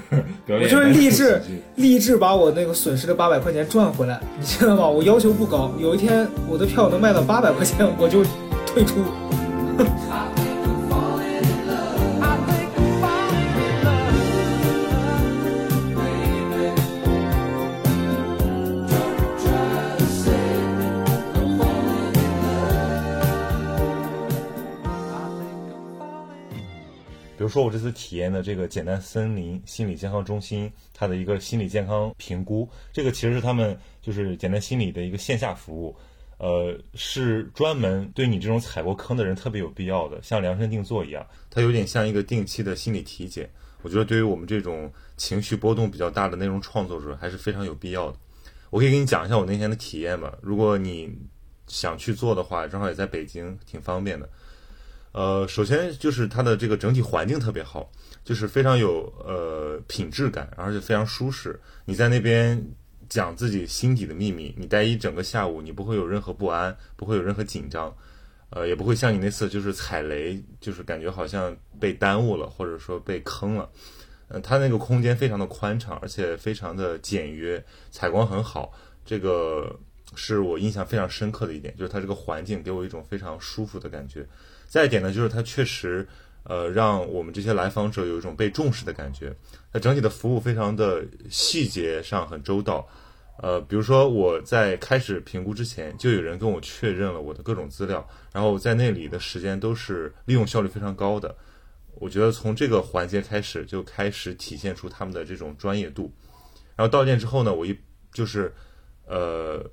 [0.47, 0.62] 表演。
[0.62, 1.42] 我就是励志
[1.76, 4.88] 励志把我那个损失的八百块钱赚回来，你知道吗？
[4.88, 8.24] 我要求不高，有一天我的票能卖到八百块钱，我就。
[8.74, 9.05] 退出。
[27.37, 35.97] 比如说，我这次体验的这个简单森林心理健康中心，它的一个心理健康评估，这个其实是他们就是简单心理的一个线下服务。
[36.39, 43.49] 呃，是专门对你这种踩过坑的人特别有必要的，像量身定做一样，它有点像一个定期的心理体检。
[43.82, 48.18] 我觉得对于我们这种情绪波动比较大的内容创作者，还是非常有必要的。
[48.70, 51.12] 我可以给你讲一下我那天的体验吧，如果你
[51.66, 54.28] 想去做的话，正好也在北京，挺方便的。
[55.14, 57.90] 呃，首先就是它的这个整体环境特别好，
[58.22, 61.58] 就是非常有呃品质感，而且非常舒适。
[61.86, 62.62] 你在那边。
[63.06, 67.94] 讲自己心底的秘密，你待一整个下午，你不会有任何不安，不会有任何紧张，
[68.48, 73.70] 呃，也不会像你那次就是踩雷，就是感觉好像被耽误了，或者说被坑了。
[74.28, 78.72] 嗯，它那个空间非常的宽敞，而且非常的简约，采光很好，
[79.04, 79.78] 这个
[80.16, 84.26] 是我印象非常深刻的一点，就是它这个环境给我一种非常舒服的感觉。
[84.74, 86.04] 再一点呢，就是它确实。
[86.46, 89.34] 呃，让我们这些来访者有一种被重视的感觉。
[89.72, 92.86] 它整体的服务非常的细节上很周到。
[93.38, 101.34] 呃，比如说我在开始评估之前，就有人跟我确认了我的各种资料，然后在那里的时间都是利用效率非常高的。
[101.94, 106.12] 我觉得从这个环节开始就开始体现出他们的这种专业度。
[106.76, 107.74] 然后到店之后呢，我一
[108.12, 108.52] 就是
[109.06, 109.64] 呃。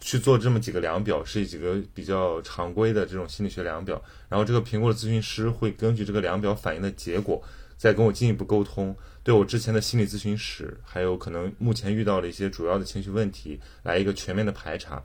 [0.00, 7.42] 去做这么几个量表，是几个比较常规的这种心理学量表，然后这个评估的咨询师会根据这个量表反映的结果，
[7.76, 15.02] 再跟我进一步沟通，对我之前的心理咨询史，还有可能目前遇到的一些主要的情绪问题，来一个全面的排查。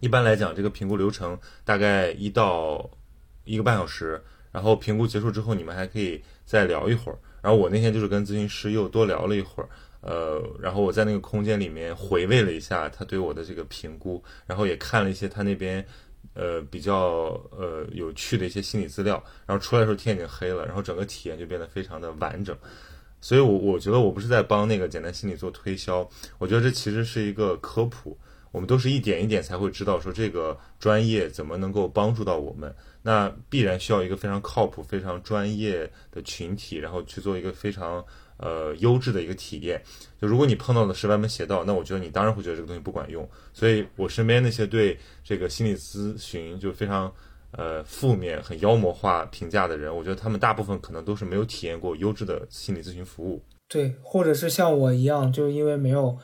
[0.00, 2.90] 一般来讲，这个评估流程大概一到
[3.44, 4.22] 一个半小时，
[4.52, 7.18] 然后评估结束之后，你们还可以再聊一会儿。
[7.40, 9.68] 然后我那天就是跟咨询师又多聊了一会儿。
[10.06, 15.82] 呃，然后我在那个空间里面回味了一下他对我的这个评估，然后也看了一些他那边
[16.34, 22.54] 呃比较呃有趣的一些心理资料，然后出来的时候天已经黑了，然后整个体验就变得非常的完整。
[23.22, 28.14] 所以，我我觉得我不是在帮那个简单心理做推销，我觉得这其实是一个科普，
[28.52, 38.04] 我们都是一点一点才会知道说这个专业怎么能够帮助到我们，那必然需要一个非常靠谱、非常专业的群体，然后去做一个非常。
[38.36, 39.82] 呃，优质的一个体验。
[40.20, 43.28] 就如果你碰到的是歪门邪道，那我觉得你当然会觉得这个东西不管用。
[43.52, 47.12] 所以我身边那些对这个心理咨询就非常
[47.52, 53.42] 呃负面、很妖魔化评价的人，我觉得他们大部分可能都是没有体验过优质的心理咨询服务。
[53.68, 56.18] 对，或者是像我一样，就是因为没有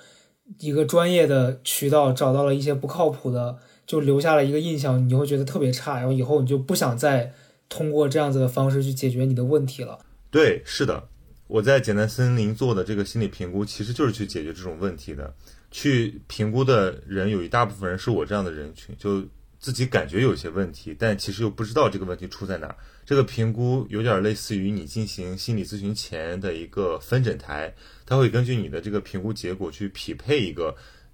[0.59, 7.33] 一个专业的渠道，找到了一些不靠谱的，就留下了一个印象，你会觉得特别差，然后以后你就不想再
[7.69, 9.99] 通过这样子的方式去解决你的问题了。
[10.31, 11.09] 对，是的。
[11.51, 15.35] 我在简单森林做的这个心理评估，其实就是去解决这种问题的。
[15.73, 19.21] 去评估的人有一大部分人是我这样的人群，就
[19.59, 22.77] 自己感觉有些问题，但其实又不知道这个问题出在哪儿。
[23.05, 27.75] 这个评估有点类似于你进行心理咨询前的一个分诊台，
[28.07, 30.73] 它会根据你的这个评估结果去匹配一个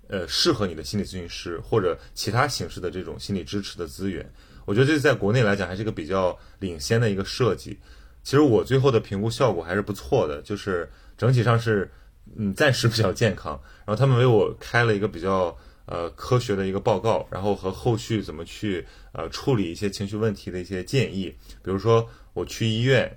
[0.08, 4.30] 呃适合你的心理咨询师或者其他形式的这种心理支持的资源。
[4.66, 7.78] 我觉得这在国内来讲还是一个比较领先的一个设计。
[8.26, 11.88] 其实我最后的评估效果还是不错的，就是整体上是。
[12.36, 13.52] 嗯，暂时比较健康。
[13.86, 15.56] 然后他们为我开了一个比较
[15.86, 21.32] 呃科学的一个报告，然后和后续怎么去呃处理一些情绪问题的一些建议。
[21.62, 22.04] 比如说
[22.34, 23.16] 我去医院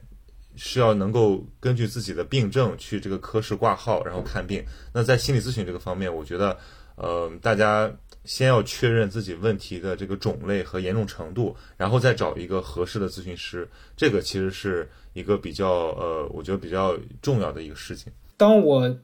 [0.55, 4.63] 是要能够根据自己的病症去这个科室挂号，然后看病。
[4.93, 6.55] 那在心理咨询这个方面，我觉得
[6.95, 7.91] 呃大家
[8.25, 13.67] 先要确认自己问题的这个种类和严重程度，然后再找一个合适的咨询师。
[13.95, 18.11] 这个其实是一个比较呃我觉得比较重要的一个事情。
[18.37, 18.97] 当我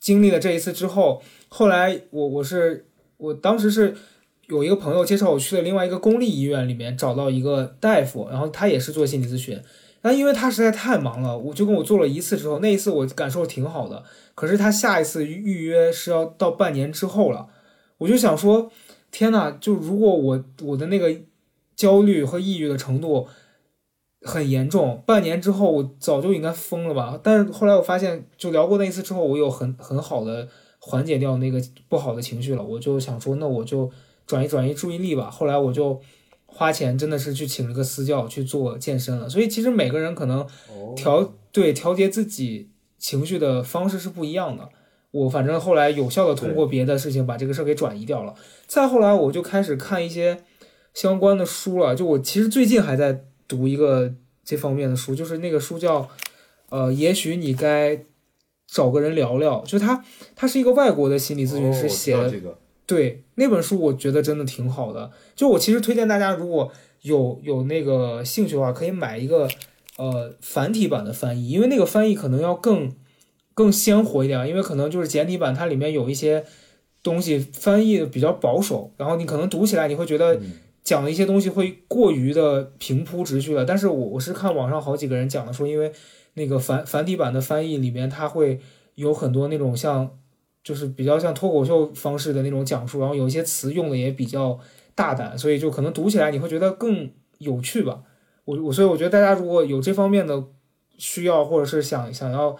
[0.00, 2.86] 经历了这一次之后，后来我我是
[3.18, 3.94] 我当时是
[4.46, 9.62] 有一个朋友介绍我去了另外一个公立医院里面找到一个大夫，然后他也是做心理咨询，
[10.00, 14.02] 但因为他实在太忙了，我就跟我做了一次之后，那一次我感受挺好的，
[14.34, 17.48] 可是他下一次预约是要到半年之后了，
[18.02, 18.70] 我就想说，
[19.10, 21.14] 天呐，就如果我我的那个
[21.74, 23.28] 焦虑和抑郁的程度。
[24.24, 27.18] 很严重，半年之后我早就应该疯了吧？
[27.20, 30.48] 但是后来我发现，就聊过那一次之后，我有很很好的
[30.78, 32.62] 缓解掉那个不好的情绪了。
[32.62, 33.90] 我就想说，那我就
[34.24, 35.28] 转移转移注意力吧。
[35.28, 36.00] 后来我就
[36.46, 39.28] 花钱，真的是去请了个私教去做健身了。
[39.28, 40.46] 所以其实每个人可能
[40.94, 44.68] 调对调节自己情绪的方式是不一样的。
[45.12, 48.34] 我反正后来有效的通过别的事情把这个事儿给转移掉了。
[48.66, 50.42] 再后来我就开始看一些
[50.92, 51.94] 相关的书了。
[51.94, 53.24] 就我其实最近还在。
[53.48, 56.08] 读一个这方面的书，就是那个书叫，
[56.70, 58.02] 呃，也许你该
[58.66, 59.62] 找个人聊聊。
[59.66, 60.02] 就他，
[60.34, 62.56] 他是一个外国的心理咨询师写的，
[62.86, 65.10] 对那本书，我觉得真的挺好的。
[65.36, 69.46] 就我其实推荐大家，如果有有那个兴趣的话，可以买一个
[69.98, 72.90] 呃繁体版的翻译，因为那个翻译可能要更
[73.54, 76.44] 更鲜活一点，因为可能就是简体版它里面有一些
[77.02, 80.40] 东西翻译的比较保守，然后你可能读起来你会觉得。
[80.84, 85.92] 讲的一些东西会过于的平铺直叙了，但是我我是看网上好几个人讲的说，因为
[86.34, 88.58] 那个繁繁体版的翻译里面，它会
[88.96, 90.18] 有很多那种像，
[90.64, 94.58] 就是比较像脱口秀方式的那种讲述，然后有一些词用的也比较
[94.96, 98.02] 大胆，所以就可能读起来你会觉得更有趣吧。
[98.44, 100.42] 我我所以我觉得大家如果有这方面的
[100.98, 102.56] 需要，或者是想想要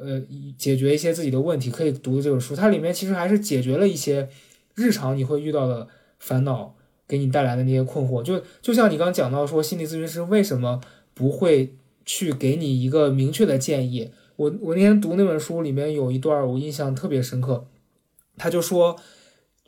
[0.00, 0.22] 呃
[0.56, 4.28] 解决一些自己的问题，可以读这本书，它里面其实还是解决了一些
[4.74, 5.88] 日常你会遇到的
[6.18, 6.74] 烦恼。
[7.08, 10.80] 给你带来的那些困惑，就就像你刚刚讲到说，心理咨询师为什么
[11.14, 14.10] 不会去给你一个明确的建议？
[14.34, 17.68] 我我那天读那本书里面有一段我印象特别深刻，
[18.36, 18.96] 他就说，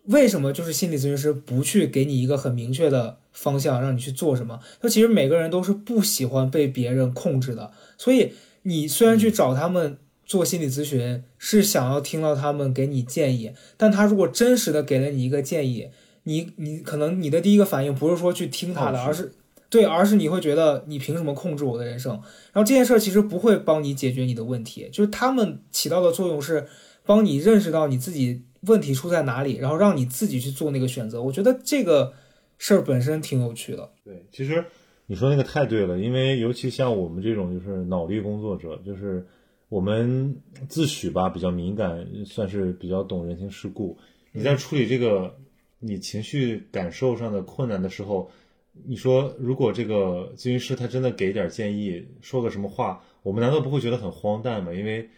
[0.07, 4.59] 为什么就是心理咨询师不去给你一个很明确的方向，让你去做什么？
[4.81, 9.99] 他其实每个人都是不喜欢被别人控制的，所以你虽然去找他们
[10.29, 15.89] 做心理咨询，是想要听到他们给你建议，但他如果真实的给了你一个建议。
[16.25, 19.33] 你你可能你的第一个反应不是说去听他的，而是
[19.71, 22.13] 对，而是你会觉得你凭什么控制我的人生？
[22.53, 26.67] 然后这件事儿其实不会帮你解决你的问题，就是他们起到的作用是
[27.07, 31.23] 帮你认识到你自己问题出在哪里，然后让你自己去做那个选择。
[31.23, 32.13] 我觉得这个
[32.59, 33.89] 事儿本身挺有趣的。
[34.05, 34.63] 对，其实
[35.07, 39.27] 你说那个太对了，因为尤其像我们这种就是脑力工作者，就是
[39.69, 43.99] 我们自诩吧比较敏感，算是比较懂人情世故。
[44.33, 45.39] 你在处理这个。
[45.81, 48.29] 你情绪感受上的困难的时候，
[48.85, 54.75] 你说如果这个咨询师他真的给点建议，说个什么话，我们难道不会觉得很荒诞吗？
[54.75, 55.09] 因为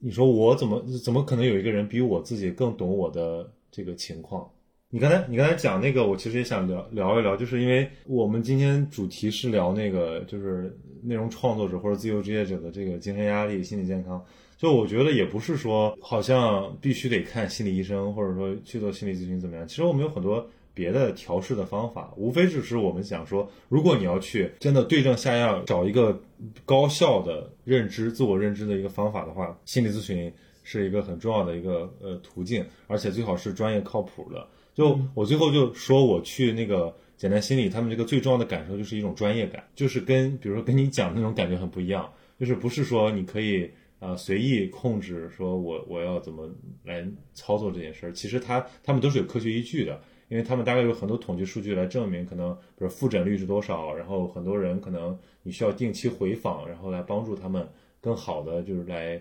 [0.00, 4.50] 你说我怎么怎么可能有一个人比我自己更懂我的这个情况？
[4.96, 14.24] 你刚才你刚才讲那个，我其实也想聊聊一聊，就是因为我们今天主题是聊那个就是内容创作者或者自由职业者的这个精神压力、心理健康。
[14.56, 19.68] 就我觉得也不是说好像必须得看心理医生，或者说去做心理咨询怎么样。
[19.68, 26.18] 其实我们有很多别的调试的方法，无非只是我们想说，如果你要去真的对症下药，找一个
[26.64, 30.32] 高效的认知、自我认知的一个方法的话，心理咨询
[30.66, 34.46] 是一个很重要的一个呃途径，而且最好是专业靠谱的。
[34.74, 43.70] 就我最后就说，我去那个简单心理，他们这个最重要的感受就是一种专业感，就是跟比如说跟你讲那种感觉很不一样，就是不是说你可以。
[43.98, 46.46] 啊，随意控制，说我我要怎么
[46.84, 47.02] 来
[47.32, 48.12] 操作这件事儿？
[48.12, 49.98] 其实他他们都是有科学依据的，
[50.28, 57.66] 因为他们大概有很多统计数据来证明，可能比如复诊率是多少，然后很多人可能你需要定期回访，然后来帮助他们
[57.98, 59.20] 更好的就是来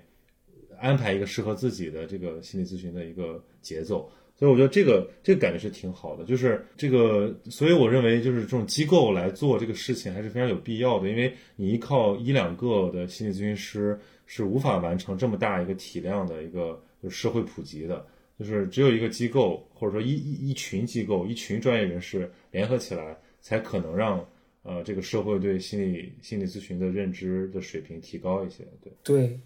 [0.80, 4.10] 安排一个适合自己的这个心理咨询的一个节奏。
[4.38, 18.06] 所以我觉得这个这个感觉是挺好的，就是这个，所以我认为就是这种机构来做这个事情还是非常有必要的，因为你依靠一两个的心理咨询师是无法完成这么大一个体量的一个就是社会普及的，
[18.38, 24.20] 就是只有一个机构或者说一一一群机构、一群专业人士联合起来，才可能让
[24.64, 28.66] 呃这个社会对心理心理咨询的认知的水平提高一些。
[28.82, 29.40] 对对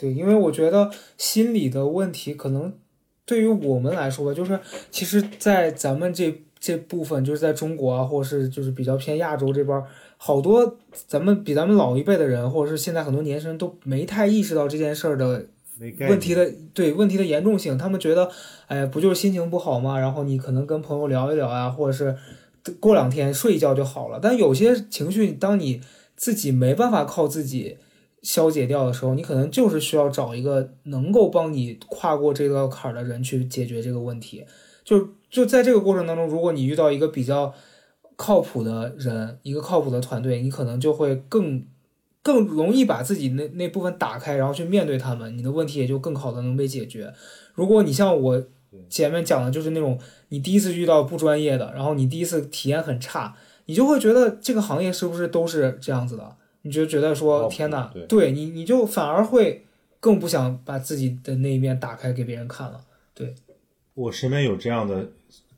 [0.00, 2.72] 对，因为我觉得心理的问题可能。
[3.26, 4.58] 对于我们来说吧，就是
[4.90, 9.80] 其实，在咱们这这部分，就是在中国啊，或者是就是比较偏亚洲这边，
[10.16, 15.46] 好多咱们比咱们老一辈的人，或者是现在很多年轻人都没太意识到这件事儿的
[16.08, 17.78] 问题的对问题的严重性。
[17.78, 18.28] 他们觉得，
[18.66, 19.96] 哎，不就是心情不好吗？
[19.96, 22.16] 然后你可能跟朋友聊一聊啊，或者是
[22.80, 24.18] 过两天睡一觉就好了。
[24.20, 25.80] 但有些情绪，当你
[26.16, 27.76] 自己没办法靠自己。
[28.22, 34.44] 消解掉的时候，你可能就是需要找一个能够帮你跨过这道坎儿的人去解决这个问题。
[34.84, 37.54] 就就在这个过程当中，如果你遇到一个比较
[38.16, 41.64] 靠谱的人，一个靠谱的团队，你可能就会更
[42.22, 47.12] 更容易把自己那那部分打开，然后去面对他们，你的问题也就更好的能被解决。
[47.54, 48.42] 如果你像我
[48.88, 49.98] 前面讲的，就是那种
[50.28, 53.34] 你第一次遇到不专业的，然后你第一次体验很差，
[53.66, 56.36] 你就会觉得这个行业是不是都是这样子的？
[56.62, 59.64] 你就觉得说天哪，对你，你就反而会
[59.98, 62.80] 更不想把自己的那一面打开给别人看了。
[63.14, 63.34] 对
[63.94, 65.08] 我身边有这样的。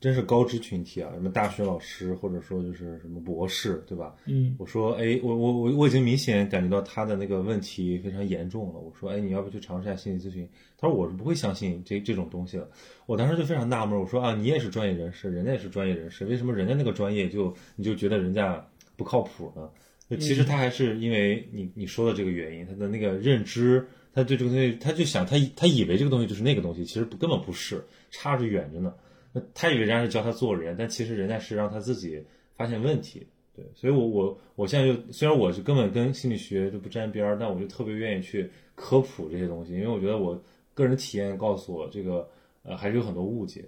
[0.03, 4.13] 真是高知群体啊，什么大学老师，或者说就是什么博士，对吧？
[4.25, 8.81] 嗯，我说，哎，我我我我已经明显感觉到他的那个问题非常严重了。
[8.81, 10.45] 我说，哎，你要不去尝试一下心理咨询？
[10.77, 12.69] 他说，我是不会相信这这种东西的。
[13.05, 18.61] 我当时就非常纳闷，我说啊，你也是专业人士，人家也是专业人士，为什么人家那个专业就你就觉得人家
[18.97, 19.69] 不靠谱呢？
[20.09, 28.93] 就其实他还是因为你你说的这个原因，他的那个认知，他对这个东西，他就想他他以为这个东西就是那个东西，其实根本不是，差着远着呢。
[29.31, 32.23] 那他以为人家是教他做人，但其实人家是让他自己
[32.55, 33.25] 发现问题。
[33.55, 40.39] 对，所以，我我我现在就虽然我是根本跟心理学就不沾边儿，但我就特别愿意去科普这些东西，因为我觉得我
[40.73, 42.27] 个人体验告诉我，这个
[42.63, 43.63] 呃还是有很多误解。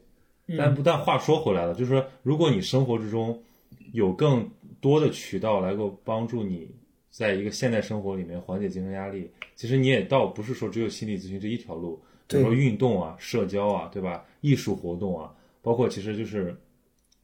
[0.58, 3.42] 但不但话说回来了，就是说，如果你生活之中
[3.94, 4.48] 有更
[4.86, 6.70] 多的渠道来够帮助你
[7.10, 14.24] 在一个现代生活里面缓解精神压力，其实你也倒不是说只有心理咨询这一条路，比如说运动啊、社交啊，对吧？
[14.42, 15.34] 艺术活动啊。
[15.64, 16.56] 包括其实就是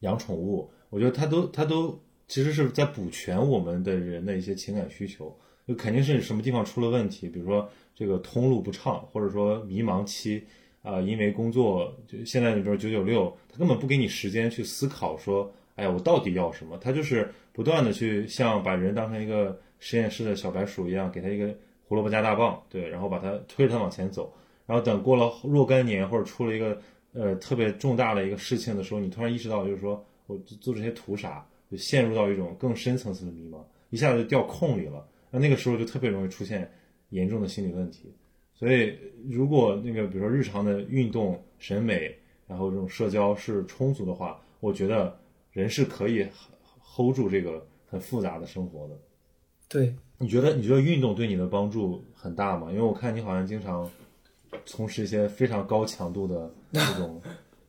[0.00, 1.96] 养宠物，我觉得它都它都
[2.26, 5.32] 其实是在补全我们的人的一些情感需求。
[5.68, 10.44] 就肯定是什么地方出了问题，比如说这个通路不畅，或者说迷茫期
[10.82, 16.76] 啊，因为工作就现在比如九九六，他根本不给你时间去思考说，哎呀，我到底要什么？
[16.78, 24.32] 他就是不断的去像把人当成一个实验室的小白鼠一样，给他一个胡萝卜加大棒，对，然后把他推着他往前走，
[24.66, 26.80] 然后等过了若干年或者出了一个。
[27.14, 33.58] 呃，特别重大的一个事情的时候，你突然意识到，就是说我做这些图啥，就陷入到一种更深层次的迷茫，
[33.90, 35.06] 一下子就掉空里了。
[35.30, 36.72] 那那个时候就特别容易出现
[37.10, 38.10] 严重的心理问题。
[38.54, 38.96] 所以，
[39.28, 45.14] 如果那个比如说日常的运动、审美，然后这种社交是充足的话，我觉得
[45.50, 46.26] 人是可以
[46.94, 48.94] hold 住这个很复杂的生活的。
[49.68, 52.70] 对，你觉得你觉得运动对你的帮助很大吗？
[52.70, 53.88] 因为我看你好像经常。
[54.66, 57.20] 从事一些非常高强度的 这种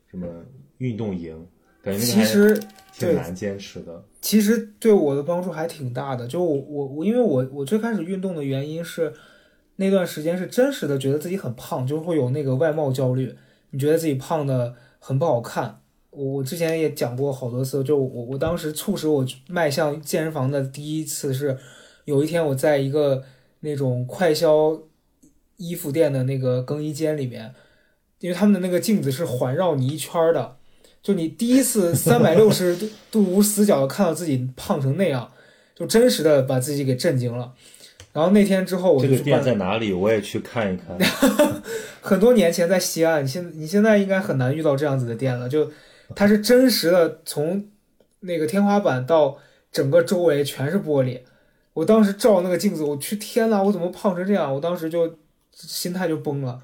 [0.06, 0.28] 什么
[0.76, 1.34] 运动营，
[1.82, 2.60] 感觉其实
[2.92, 4.04] 挺难坚持的。
[4.20, 6.28] 其实对我的帮助还挺大的。
[6.28, 9.10] 就我我我，因为我我最开始运动的原因是
[9.76, 13.34] 那段时间是真实的觉得自己很胖，就会有那个外貌焦虑。
[13.70, 15.80] 你觉得自己胖的很不好看。
[16.14, 21.58] 我我之前也讲过好多次，就我我当时促使我迈向健身房的第一次是
[22.04, 23.22] 有一天我在一个
[23.60, 24.78] 那种快销。
[25.56, 27.54] 衣服店的那个更衣间里面，
[28.18, 30.56] 因为他们的那个镜子是环绕你一圈的，
[31.00, 32.76] 就你第一次三百六十
[33.12, 35.30] 度无死角的看到自己胖成那样，
[35.76, 37.54] 就真实的把自己给震惊了。
[38.12, 39.92] 然后那天之后，我就这个店在哪里？
[39.92, 40.98] 我也去看一看。
[42.02, 45.48] 很多年前在西安，你现你现在应该很难遇到这样子的店了。
[45.48, 45.70] 就
[46.14, 47.68] 它是真实的，从
[48.20, 49.38] 那个天花板到
[49.70, 51.20] 整个周围全是玻璃。
[51.72, 54.54] 我当时照那个镜子，我去天呐，我怎么胖成这样？
[54.54, 55.18] 我当时就。
[55.56, 56.60] 心态就崩了，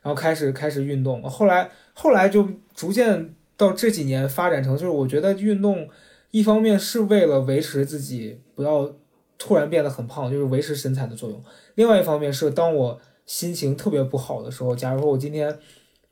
[0.00, 5.86] 然后开始开始运动，后来后来就逐渐到这几年发展成，就是我觉得运动
[6.30, 8.90] 一方面是为了维持自己不要
[9.36, 11.38] 突然变得很胖，就是维持身材的作用；
[11.74, 15.58] 另外一方面是当我心情特别不好的时候，假如说我今天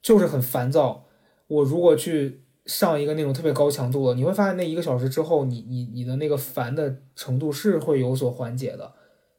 [0.02, 1.06] 就是很烦躁，
[1.46, 8.92] 我如果去上一个那种特别高强度的，你会发现那一个小时之后，你你你的那个烦的程度是会有所缓解的，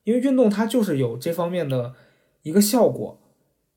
[0.03, 1.93] 因为运动它就是有这方面的。
[2.43, 3.19] 一个效果，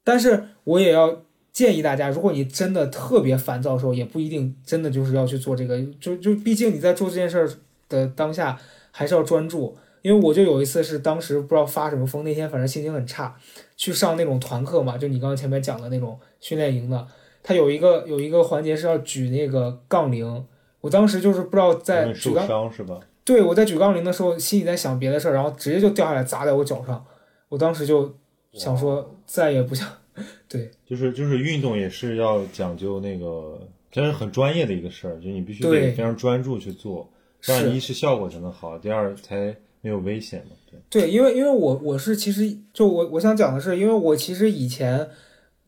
[0.02, 1.20] 但是我也要
[1.52, 7.50] 建议大家，如果你真的特别烦躁的时候，也不一定真的就是要去做这个，就就毕竟你在做这件事儿
[7.90, 8.58] 的当下
[8.90, 9.76] 还是要专注。
[10.00, 13.36] 因为我就有一次是当时不知道发什么疯，那天反正心情很差，
[13.76, 17.06] 去上那种团课嘛，就你刚刚前面讲的那种训练营的，
[17.44, 20.44] 它有一个有一个环节是要举那个杠铃，
[20.80, 22.98] 我当时就是不知道在举受杠，伤是吧？
[23.22, 27.04] 对我在举杠铃的时候心里在想别的事儿，然后直接就掉下来砸在我脚上，
[27.50, 28.14] 我当时就
[28.52, 29.86] 想说再也不想，
[30.48, 33.60] 对就是就是运动也是要讲究那个，
[33.92, 37.08] 真是很专业的一个事儿，就你必须得非常专注去做，
[37.40, 40.56] 这样一是效果才能好，第二才没有危险嘛。
[40.90, 45.08] 对，对，因为因为我我是其实就我我想讲的是，因为我其实以前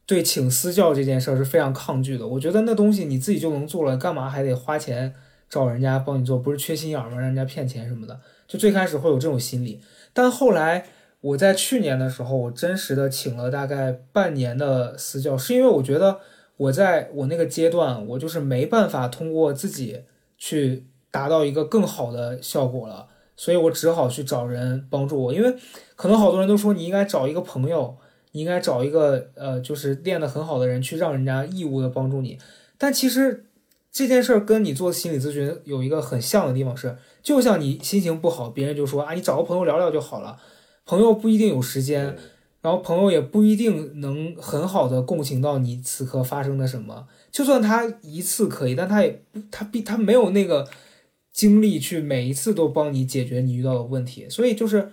[0.07, 2.27] 对请私教这件事儿是非常抗拒的。
[2.27, 5.13] 我觉得那东西你自己就能做了，干嘛还得花钱
[5.51, 6.39] 找人家帮你做？
[6.39, 7.17] 不是缺心眼儿吗？
[7.19, 8.21] 让人家骗钱什么的。
[8.47, 9.81] 就最开始会有这种心理，
[10.13, 10.87] 但后来
[11.21, 16.21] 我在去年的时候，我真实的请了大概半年的私教，是因为我觉得
[16.57, 20.03] 我在我那个阶段，我就是没办法通过自己
[20.39, 23.09] 去达到一个更好的效果了。
[23.37, 25.55] 所以我只好去找人帮助我，因为
[25.97, 27.97] 可能好多人都说你应该找一个朋友，
[28.37, 32.37] 你应该找一个呃，就是练得很好的人去让人家义务的帮助你。
[32.77, 33.47] 但其实
[33.91, 40.37] 这件事儿跟你做心理咨询有一个很像的地方是，就像你心情不好，别人就说啊，你找个朋友聊聊就好了。
[40.85, 42.15] 朋友不一定有时间，
[42.61, 47.09] 然后朋友也不一定能很好的共情到你此刻发生的什么。
[47.33, 50.69] 就算他一次可以，但他也不，他必他没有那个
[51.33, 54.29] 精力去每一次都帮你解决你遇到的问题。
[54.29, 54.91] 所以就是，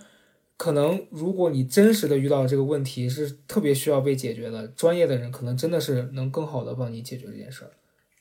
[0.56, 7.70] 可能如果你真实的遇到这个问题是特别需要被解决的，专业的人可能真的是能更好的帮你解决这件事儿。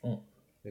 [0.04, 0.20] 嗯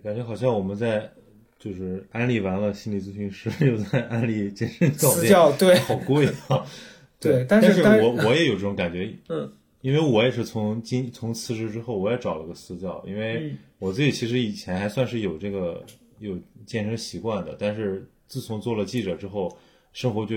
[0.02, 1.10] 感觉好像我们在
[1.58, 6.66] 就是安利完了心理咨询师， 又在安利健身教练，私教对好贵啊。
[7.20, 9.48] 对但但是但是我 我也有这种感觉，嗯，
[9.80, 15.84] 因为我也是从今从辞职之后，我也找了个私教，因为嗯我自己其实以前还算是有这个
[16.18, 16.36] 有
[16.66, 19.56] 健身习惯的，但是自从做了记者之后，
[19.92, 20.36] 生活就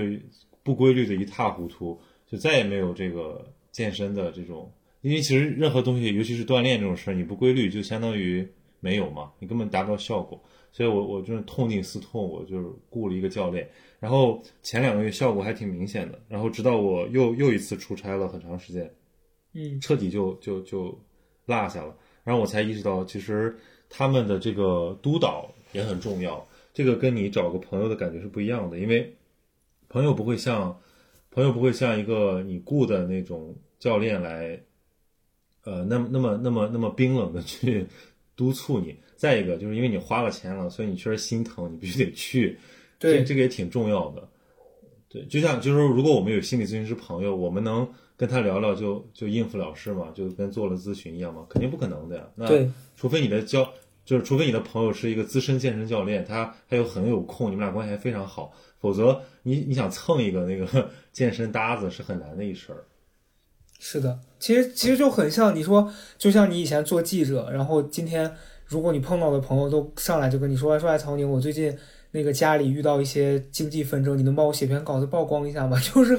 [0.66, 1.96] 不规律的一塌糊涂，
[2.26, 8.46] 就再也没有这个健身的这种，因为其实任何东西，尤其是锻炼这种事儿，你不规律就相当于
[8.80, 10.42] 没有嘛，你根本达不到效果。
[10.72, 13.66] 所以我我真是痛定思痛，我就是雇了一个教练，
[13.98, 18.92] 然后前两个月效果还挺明显的，然后直到我又又一次出差了很长时间，
[19.54, 20.88] 嗯彻底就就就
[21.46, 23.56] 落下了，然后我才意识到，其实
[23.88, 29.10] 他们的这个督导也很重要，这个跟你找个朋友的感觉是不一样的，因为
[29.88, 30.78] 朋友不会像
[31.30, 34.60] 朋友不会像一个你雇的那种教练来，
[35.64, 37.86] 呃，那么那么那么那么冰冷的去
[38.34, 38.96] 督促你。
[39.16, 42.58] 再一个就是因为你花了钱了，所以你确实心疼，你必须得去。
[42.98, 44.28] 对这这个也挺重要的。
[45.08, 52.28] 对，就像就是说如果我们有心理咨询师朋友，我们能跟他聊聊就就应付了事嘛，就跟做了咨询一样嘛，肯定不可能的呀。
[52.34, 53.72] 那对除非你的教，
[54.06, 62.84] 就是除非你的朋友是一个资深健身教练，他还有很有空，你们俩关系还非常好，否则你你想蹭一个那个 健身搭子是很难的一事儿。
[63.80, 68.32] 是的，其实其实就很像你说，就像你以前做记者，然后今天
[68.64, 71.76] 如果你碰到的朋友都上来就跟你说，说哎，曹宁，我最近
[72.12, 75.78] 那个家里遇到一些经济纷争，你能帮我写篇稿子曝光一下吗？
[75.92, 76.16] 就是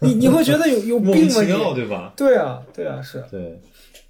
[0.00, 1.42] 你你会觉得有有病吗？
[1.76, 2.14] 对吧？
[2.16, 3.60] 对啊，对啊，是，对，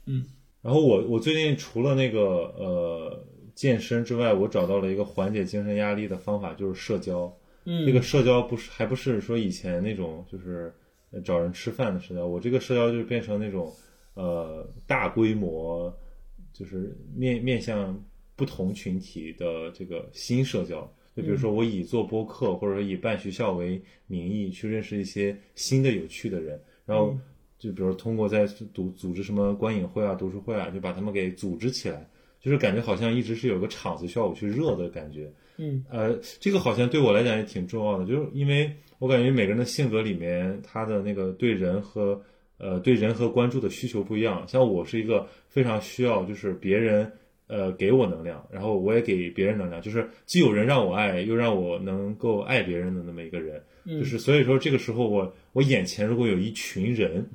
[0.07, 0.25] 嗯。
[0.63, 2.21] 然后我我最近除了那个
[2.59, 7.35] 呃健身之外，我找到了一个缓解精神压力的方法，就是社交。
[7.65, 10.73] 嗯，这个社交不是还不是说以前那种就是
[11.11, 13.71] 呃找人吃饭的社交，我这个社交就变成那种
[14.15, 15.95] 呃大规模，
[16.53, 18.03] 就是面面向
[18.37, 20.91] 不同群体的这个新社交。
[21.15, 27.15] 就比如说我以做播客或者说以办学校为名义去认识一些新的有趣的人，然后
[27.61, 32.09] 就比如通过在组组织什么观影会啊、读书会啊，就把他们给组织起来，
[32.41, 35.31] 就是感觉好像一直是有个场子需要我去热的感觉。
[35.59, 42.19] 嗯呃，这个好像对我来讲也挺重要的，就是因为我感觉每个人的性格里面，他的那个对人和
[42.57, 44.43] 呃对人和关注的需求不一样。
[44.49, 47.13] 像我是一个非常需要就是别人
[47.47, 53.63] 呃给我能量，然后我也给别人能量，就是既有人让我爱，又让我能够爱别人的那么一个人。
[53.85, 57.27] 嗯就是所以说这个时候我我眼前如果有一群人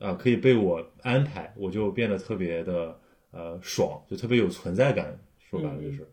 [0.00, 2.98] 啊、可以被我安排，我就变得特别的
[3.30, 5.16] 呃爽，就特别有存在感。
[5.38, 6.04] 说白了就是。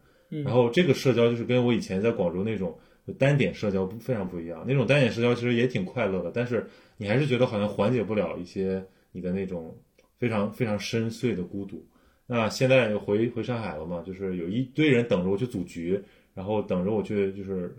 [0.44, 2.78] 然后这个社交就是跟我以前在广州那种
[3.18, 9.74] 单点社交不非常不一样，那种单点社交其实也挺快乐的，但是你还是觉得好像缓解不了一些你的那种
[10.20, 11.82] 非常非常深邃的孤独。
[12.26, 16.04] 那现在回回上海了嘛，就是有一堆人等着我去组局，
[16.34, 17.74] 然后等着我去，就是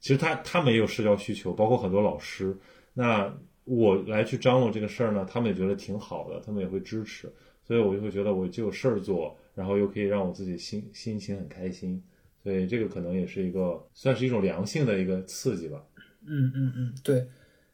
[0.00, 2.58] 其实他他们也有社交需求，包括很多老师。
[2.92, 3.32] 那
[3.68, 7.30] 我来去张罗这个事儿呢，他们也觉得挺好的，他们也会支持，
[7.62, 12.02] 所以我就会觉得我就有事儿做，然后又可以让我自己心心情很开心，
[12.42, 15.84] 所以这个可能也是一个算是一种良性的一个刺激吧。
[16.26, 17.28] 嗯嗯嗯，对。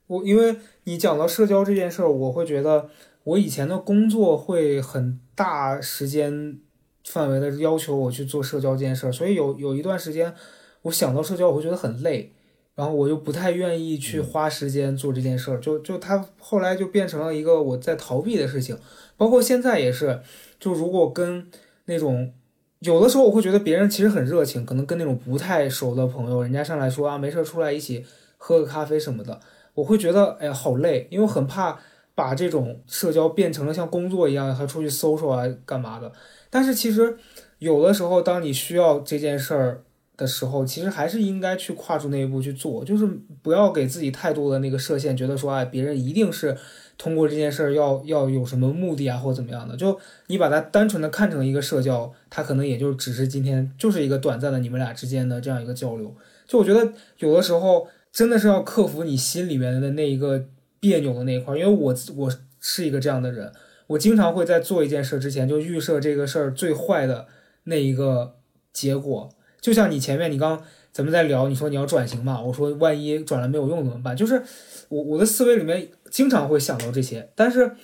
[0.06, 2.90] 我，因为你讲到社交这件事儿，我会觉得
[3.22, 6.58] 我以前的工作会很大时间
[7.04, 10.34] 范围的要求我去做社交这件事儿，所以有有一段时间，
[10.82, 12.32] 我想到社交我会觉得很累，
[12.74, 18.78] 然后我又不太愿意去花时间做这件事儿，就就他后来就变成了一个我在逃避的事情，
[19.16, 20.20] 包括现在也是，
[20.58, 21.46] 就如果跟
[21.86, 22.32] 那种。
[22.80, 28.04] 有的时候我会觉得别人其实很热情，可能跟那种不太熟的朋友，人家上来说啊没事儿出来一起
[28.36, 29.40] 喝个咖啡什么的，
[29.72, 31.78] 我会觉得哎呀好累，因为我很怕
[32.14, 36.12] 把这种社交变成了像工作一样，还出去搜索啊干嘛的。
[36.50, 37.16] 但是其实
[37.58, 39.82] 有的时候，当你需要这件事儿
[40.16, 43.06] 的时候，其实还是应该去跨出那一步去做，就是
[43.42, 46.56] 不要给自己太多的那个设限，觉得说哎别人一定是。
[46.96, 49.76] 通过这件事儿要要有什么目的啊，或者怎么样的？
[49.76, 56.14] 就你把它单纯的看成一个社交，它可能也就只是今天就是一个短暂的你们俩之间的这样一个交流。
[56.46, 60.44] 就我觉得有的时候真的是要克服你心里面的那一个
[60.78, 63.52] 别扭的那一块，因为我我是一个这样的人，
[63.88, 67.26] 我经常会在做一件事之前就预设这个事儿最坏的
[67.64, 68.36] 那一个
[68.72, 69.28] 结果。
[69.64, 70.62] 就像你前面你刚
[70.92, 74.14] 咱们在聊，你说你要转型嘛，我说万一转了没有用怎么办？
[74.14, 74.42] 就是
[74.90, 75.88] 我我的思维里面。
[76.10, 77.74] 经常会想到这些，但是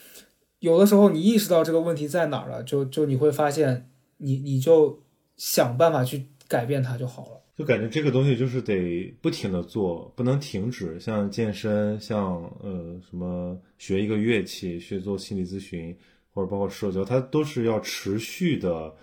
[0.60, 5.02] 有的时候你意识到这个问题在哪儿了，就就你会发现，你你就
[5.36, 7.40] 想办法去改变它就好了。
[7.56, 11.00] 就感觉这个东西就是得不停的做，不能停止。
[11.00, 15.96] 像健身，像呃什么学一个乐器，学做心理咨询，
[16.32, 18.94] 或者包括社交，它都是要持续的，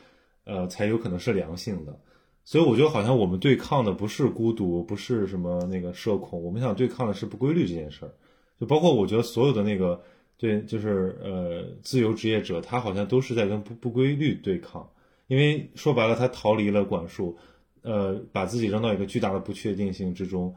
[0.45, 1.99] 呃才有可能是良性的。
[2.47, 8.11] 所以我觉得好像我们对抗的不是孤独，不是什么那个社恐，我们想对抗的是不规律这件事儿。
[8.57, 10.01] 就包括我觉得所有的那个，
[10.37, 14.89] 对，就是呃，自由职业者，他好像都是在跟不不规律对抗，
[15.27, 17.37] 因为说白了，他逃离了管束，
[17.81, 20.55] 呃，把自己扔到一个巨大的不确定性之中，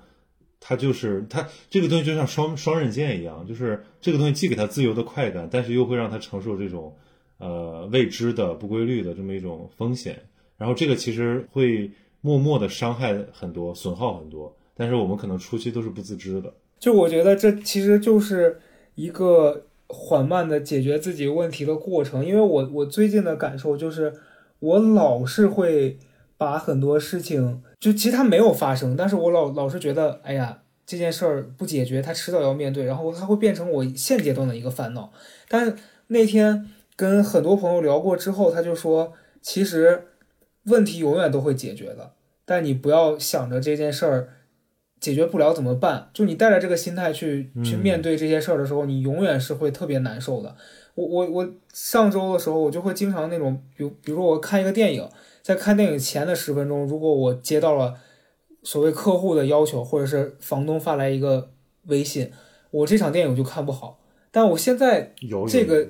[0.60, 6.94] 他就是他这个东西就像双双刃剑一样，就是这个东西既给他自由的快感，但是又会让他承受这种
[7.38, 10.22] 呃未知的不规律的这么一种风险，
[10.60, 16.52] 然后这个其实会默默的伤害很多，损耗很多，但是我们可能初期都是不自知的。
[16.78, 18.60] 就我觉得这其实就是
[18.94, 24.12] 一个缓慢的解决自己问题的过程，因为我我最近的感受就是，
[24.58, 25.98] 我老是会
[26.36, 35.10] 把很多事情，就其实它没有发生，但是我老老是觉得，哎呀，这件事儿不解决，它迟早要面对，然后它会变成我现阶段的一个烦恼。
[35.48, 35.74] 但是
[36.08, 36.66] 那天
[36.96, 40.08] 跟很多朋友聊过之后，他就说，其实
[40.64, 42.12] 问题永远都会解决的，
[42.44, 44.28] 但你不要想着这件事儿。
[45.00, 46.10] 解决不了怎么办？
[46.12, 50.54] 就你带着这个心态去去面对这些事儿的时候，你永远是会特别难受的。
[50.94, 55.08] 我我我上周的时候，我就会经常那种，比如比如说我看一个电影，
[55.40, 57.94] 在看电影前的十分钟，如果我接到了
[58.62, 61.50] 所谓客户的要求，或者是房东发来一个
[61.86, 62.30] 微信，
[62.70, 64.00] 我这场电影就看不好。
[64.30, 65.14] 但我现在
[65.48, 65.88] 这个，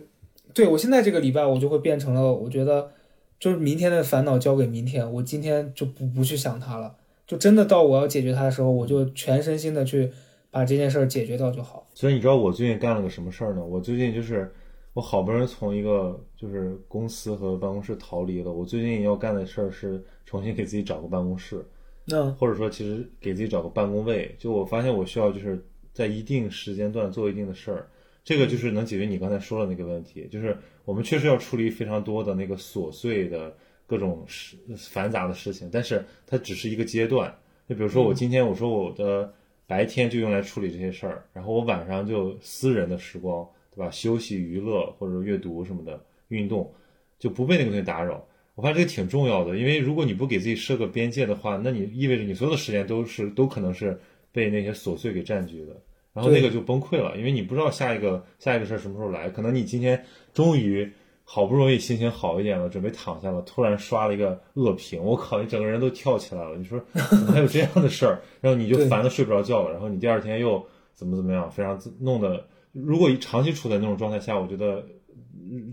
[0.54, 2.92] 对我现在这个礼拜，我就会变成了，我觉得
[3.40, 6.94] 就是明天的烦恼交给明天，我今天就不不去想它了。
[7.26, 10.12] 就真的到我要解决它的时候，我就全身心的去
[10.50, 11.88] 把这件事儿解决掉就好。
[11.94, 13.64] 所以你知道我最近干了个什么事儿呢？
[13.64, 14.52] 我最近就是
[14.92, 18.52] 我好不容易从一个就是公司和办公室逃离了。
[18.52, 21.64] 我最近要干的事儿是重新给自己找个办公室，
[22.04, 24.34] 那或者说其实给自己找个办公位。
[24.38, 25.64] 就我发现我需要就是
[25.94, 27.88] 在一定时间段做一定的事儿，
[28.30, 30.28] 这个就是能解决你刚才说的那个问题。
[30.30, 33.56] 就是我们确实要处理非常多的那个琐碎的。
[33.90, 37.36] 各种事繁杂的事情，但是它只是一个阶段。
[37.68, 39.34] 就比如说，我今天我说我的
[39.66, 43.44] 白天就用来处理这些事儿，然后我晚上就私人的时光，
[43.74, 43.90] 对吧？
[43.90, 46.72] 休息、娱乐或者阅读什么的，运动
[47.18, 48.24] 就不被那个东西打扰。
[48.54, 53.98] 我发现这个挺重要的，因为如果你不给自己设个边界的话，那你意味着你所有的时间都是都可能是
[54.30, 55.76] 被那些琐碎给占据的，
[56.12, 60.90] 然后那个就崩溃了，因为你不知道下一个下一个事儿什么时候来，可能你今天终于。
[61.32, 66.56] 好不容易心情好一点了，准备躺下了，突然刷了一个恶评，我靠，你整个人都跳起来了。
[66.56, 68.20] 你说 怎么还有这样的事儿？
[68.40, 70.60] 然后你就烦的睡不着觉了，然后你第二天又
[70.92, 74.84] 怎么怎么样，非常弄的，如果长期处在那种状态下，我觉得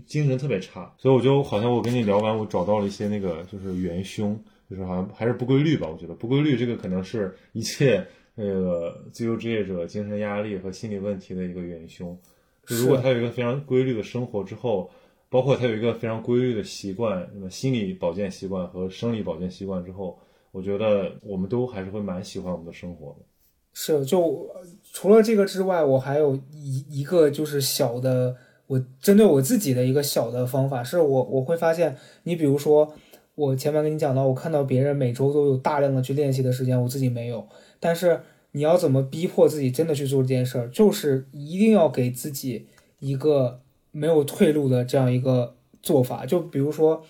[0.06, 0.94] 精神特别差。
[0.96, 4.40] 所以我就好像我跟你聊完，我找到了一些那个就是元凶，
[4.70, 5.88] 就是好像还是不规律吧。
[5.90, 8.06] 我觉得不规律这个可能是一切
[8.38, 12.16] 那个自由职业者精神压力和心理问题的一个元凶。
[12.64, 14.88] 如果他有一个非常规律的生活之后。
[15.30, 20.18] 包括他有一个非常规律的习惯，那么心理保健习惯和生理保健习惯之后，
[20.50, 23.26] 我觉得我们都还是会蛮喜欢我们的生活的。
[23.74, 24.48] 是，就
[24.90, 28.34] 除了这个之外，我还有一一个就是小的，
[28.66, 32.94] 我针对我自己的一个小的方法，是我我会发现，你比如说，
[33.38, 37.46] 我前面跟你讲到，我看到别人每周都有大量的去练习的时间，我自己没有，
[37.78, 38.20] 但是
[38.50, 42.66] 你要怎么逼迫自己真的去做这件事儿，就是一定要给自己
[42.98, 43.60] 一个
[43.92, 47.04] 没有退路的这样一个做法，就比如说。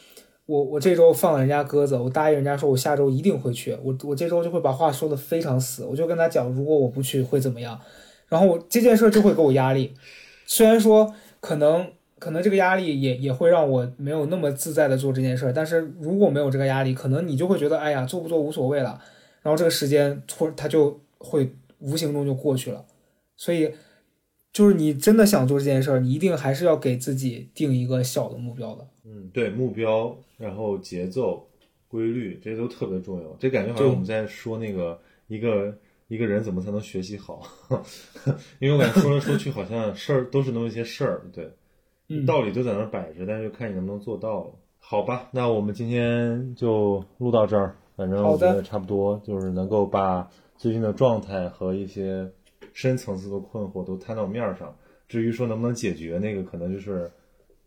[0.49, 3.77] 我我这周放了人家鸽子，我答应人家说，我下周一定会去。
[3.85, 7.79] 我我这周就会把话说的非常死，我就跟他讲，如果我不去会怎么样。
[8.29, 9.93] 然后我这件事就会给我压力，
[10.47, 11.87] 虽然说可能
[12.19, 19.01] 可能这个压力也也会让我没有那么自在的做这件事儿，但是如果没有这个压力，可能你就会觉得，哎呀，做不做无所谓了。
[19.43, 22.85] 然后这个时间突它就会无形中就过去了。
[23.37, 23.73] 所以
[24.53, 28.87] 就是你真的想做这件事儿，你一定还是要给自己定一个小的目标的。
[29.05, 31.49] 嗯，对，目标，然后节奏、
[31.87, 33.37] 规律，这些都特别重要。
[33.39, 35.79] 这感觉好像我们在说那个一个
[36.09, 37.43] 一个人怎么才能学习好，
[38.59, 41.49] 因为我感觉说来说去好像事儿都是那么一些事儿，对，
[42.27, 44.51] 道理就在那儿摆着，但是就看你能不能做到了。
[44.79, 52.31] 好吧，那我们今天就录到这儿，反正我觉得差不多，就是能够把最近的状态和一些
[52.73, 54.75] 深层次的困惑都摊到面上。
[55.07, 57.11] 至于说能不能解决，那个可能就是。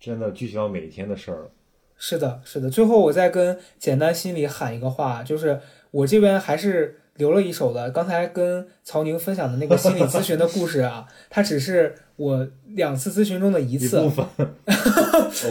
[0.04, 1.52] 真的具体到每一天的事儿了。
[1.96, 2.72] 是的，是的。
[2.72, 5.60] 最后我再跟简单心里喊一个话，就是
[5.92, 7.90] 我这边还是留了一手的。
[7.92, 14.00] 刚才跟曹宁分享的那个心理 咨询的故事啊，它只是我两次咨询中的一次。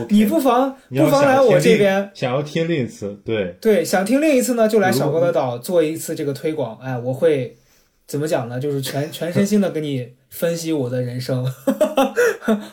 [0.09, 6.79] 你不妨 不妨来我这边，想要听另一次，对对，想听另一次呢，就来小高的岛做一次这个推广。
[6.79, 7.57] 哎，我会
[8.07, 8.59] 怎么讲呢？
[8.61, 11.45] 就是全 全身心的跟你分析我的人生。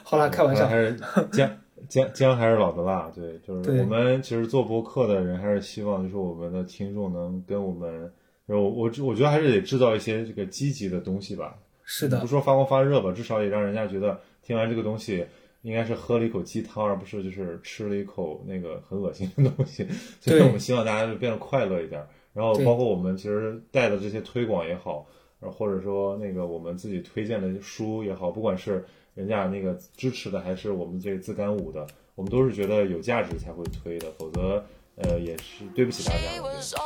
[0.03, 0.67] 好了，开玩笑。
[0.67, 0.97] 还是
[1.31, 1.49] 姜。
[1.87, 8.11] 姜姜还是老的辣，对，就是我们其实做播客的人，还是希望就是我们的听众能跟我们，
[8.55, 11.57] 我我我觉得还是得制造一些这个积极的东西吧。
[11.83, 15.25] 是的，不说发光发热吧，至少也让人家觉得听完这个东西，
[15.61, 19.87] 应该是喝了一口鸡汤，而不是就是吃了一口那个很恶心的东西。
[20.19, 22.05] 所以我们希望大家就变得快乐一点。
[22.33, 25.07] 然后包括我们其实带的这些推广也好，
[25.39, 28.85] 或者说那个我们自己推荐的书也好，不管是。
[29.17, 34.63] 人家那个支持的还是我们这个自干五的，我们都是觉得有价值才会推的，否则
[34.97, 36.19] 呃也是对不起大家。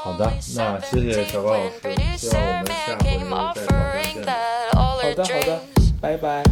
[0.03, 0.25] 好的，
[0.55, 1.79] 那谢谢小高老师，
[2.17, 4.69] 希望我们下回再。
[4.73, 5.63] 好的好的，
[6.01, 6.43] 拜拜。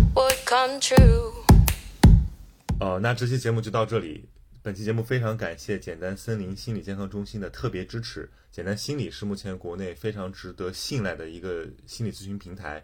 [2.79, 4.23] 呃，那这期节目就到这里。
[4.61, 8.29] 本期节目非常感谢简单森林心理健康中心的特别支持。
[8.51, 12.81] 简单心理是目前国内非常值得信赖的一个心理咨询平台，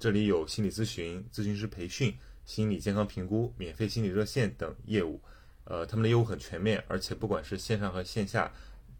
[0.00, 2.12] 这里有心理咨询、咨询师培训。
[2.44, 5.20] 心理健康评估、免费心理热线等业务，
[5.66, 8.50] 呃，他们的业务很全面，而且不管是线上和线下，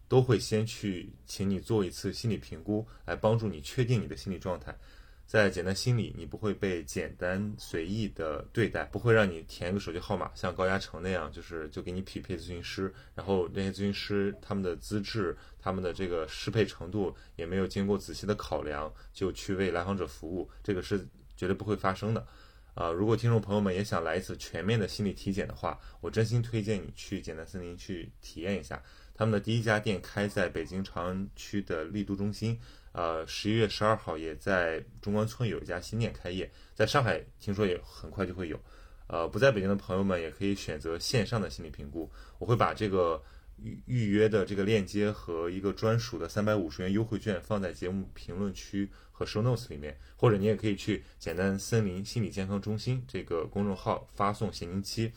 [0.07, 4.77] 都会先去请你做一次心理评估，来帮助你确定你的心理状态。
[5.25, 22.25] 在简单心理，你不会被简单随意的对待，不会让你填个手机号码，像高嘉诚那样，就是就给你匹配咨询师，然后那些咨询师他们的资质、他们的这个适配程度也没有经过仔细的考量，就去为来访者服务，这个是绝对不会发生的。
[22.77, 28.79] 啊，如果听众朋友们也想来一次全面的心理体检的话，我真心推荐你去简单森林去体验一下。
[29.15, 32.55] 他们的第一家店开在北京朝阳区的丽都中心，
[32.91, 38.59] 呃，十一月十二号也在中关村有一家新店开业，在上海听说也很快就会有。
[39.07, 43.19] 呃，不在北京的朋友们也可以选择线上的心理评估，我会把这个。
[43.59, 48.87] 预预约的这个链接和一个专属的三百五十元优惠券放在节目评论区
[49.17, 55.11] 和 show notes 里面，或者你也可以去简单森林心理健康中心这个公众号发送闲宁期。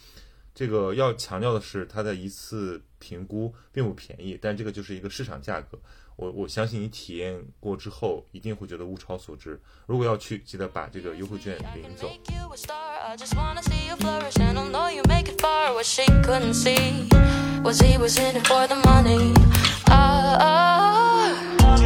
[0.55, 5.79] 这个要强调的是，它的一次评估并不便宜，但这个就是一个市场价格。
[6.17, 9.61] 我我相信你体验过之后，一定会觉得物超所值。
[9.87, 12.11] 如果要去，记得把这个优惠券领走。
[17.63, 19.35] Was he was in it for the money?
[19.87, 19.93] Uh,
[20.41, 21.77] uh, uh,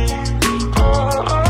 [0.76, 1.43] uh, uh.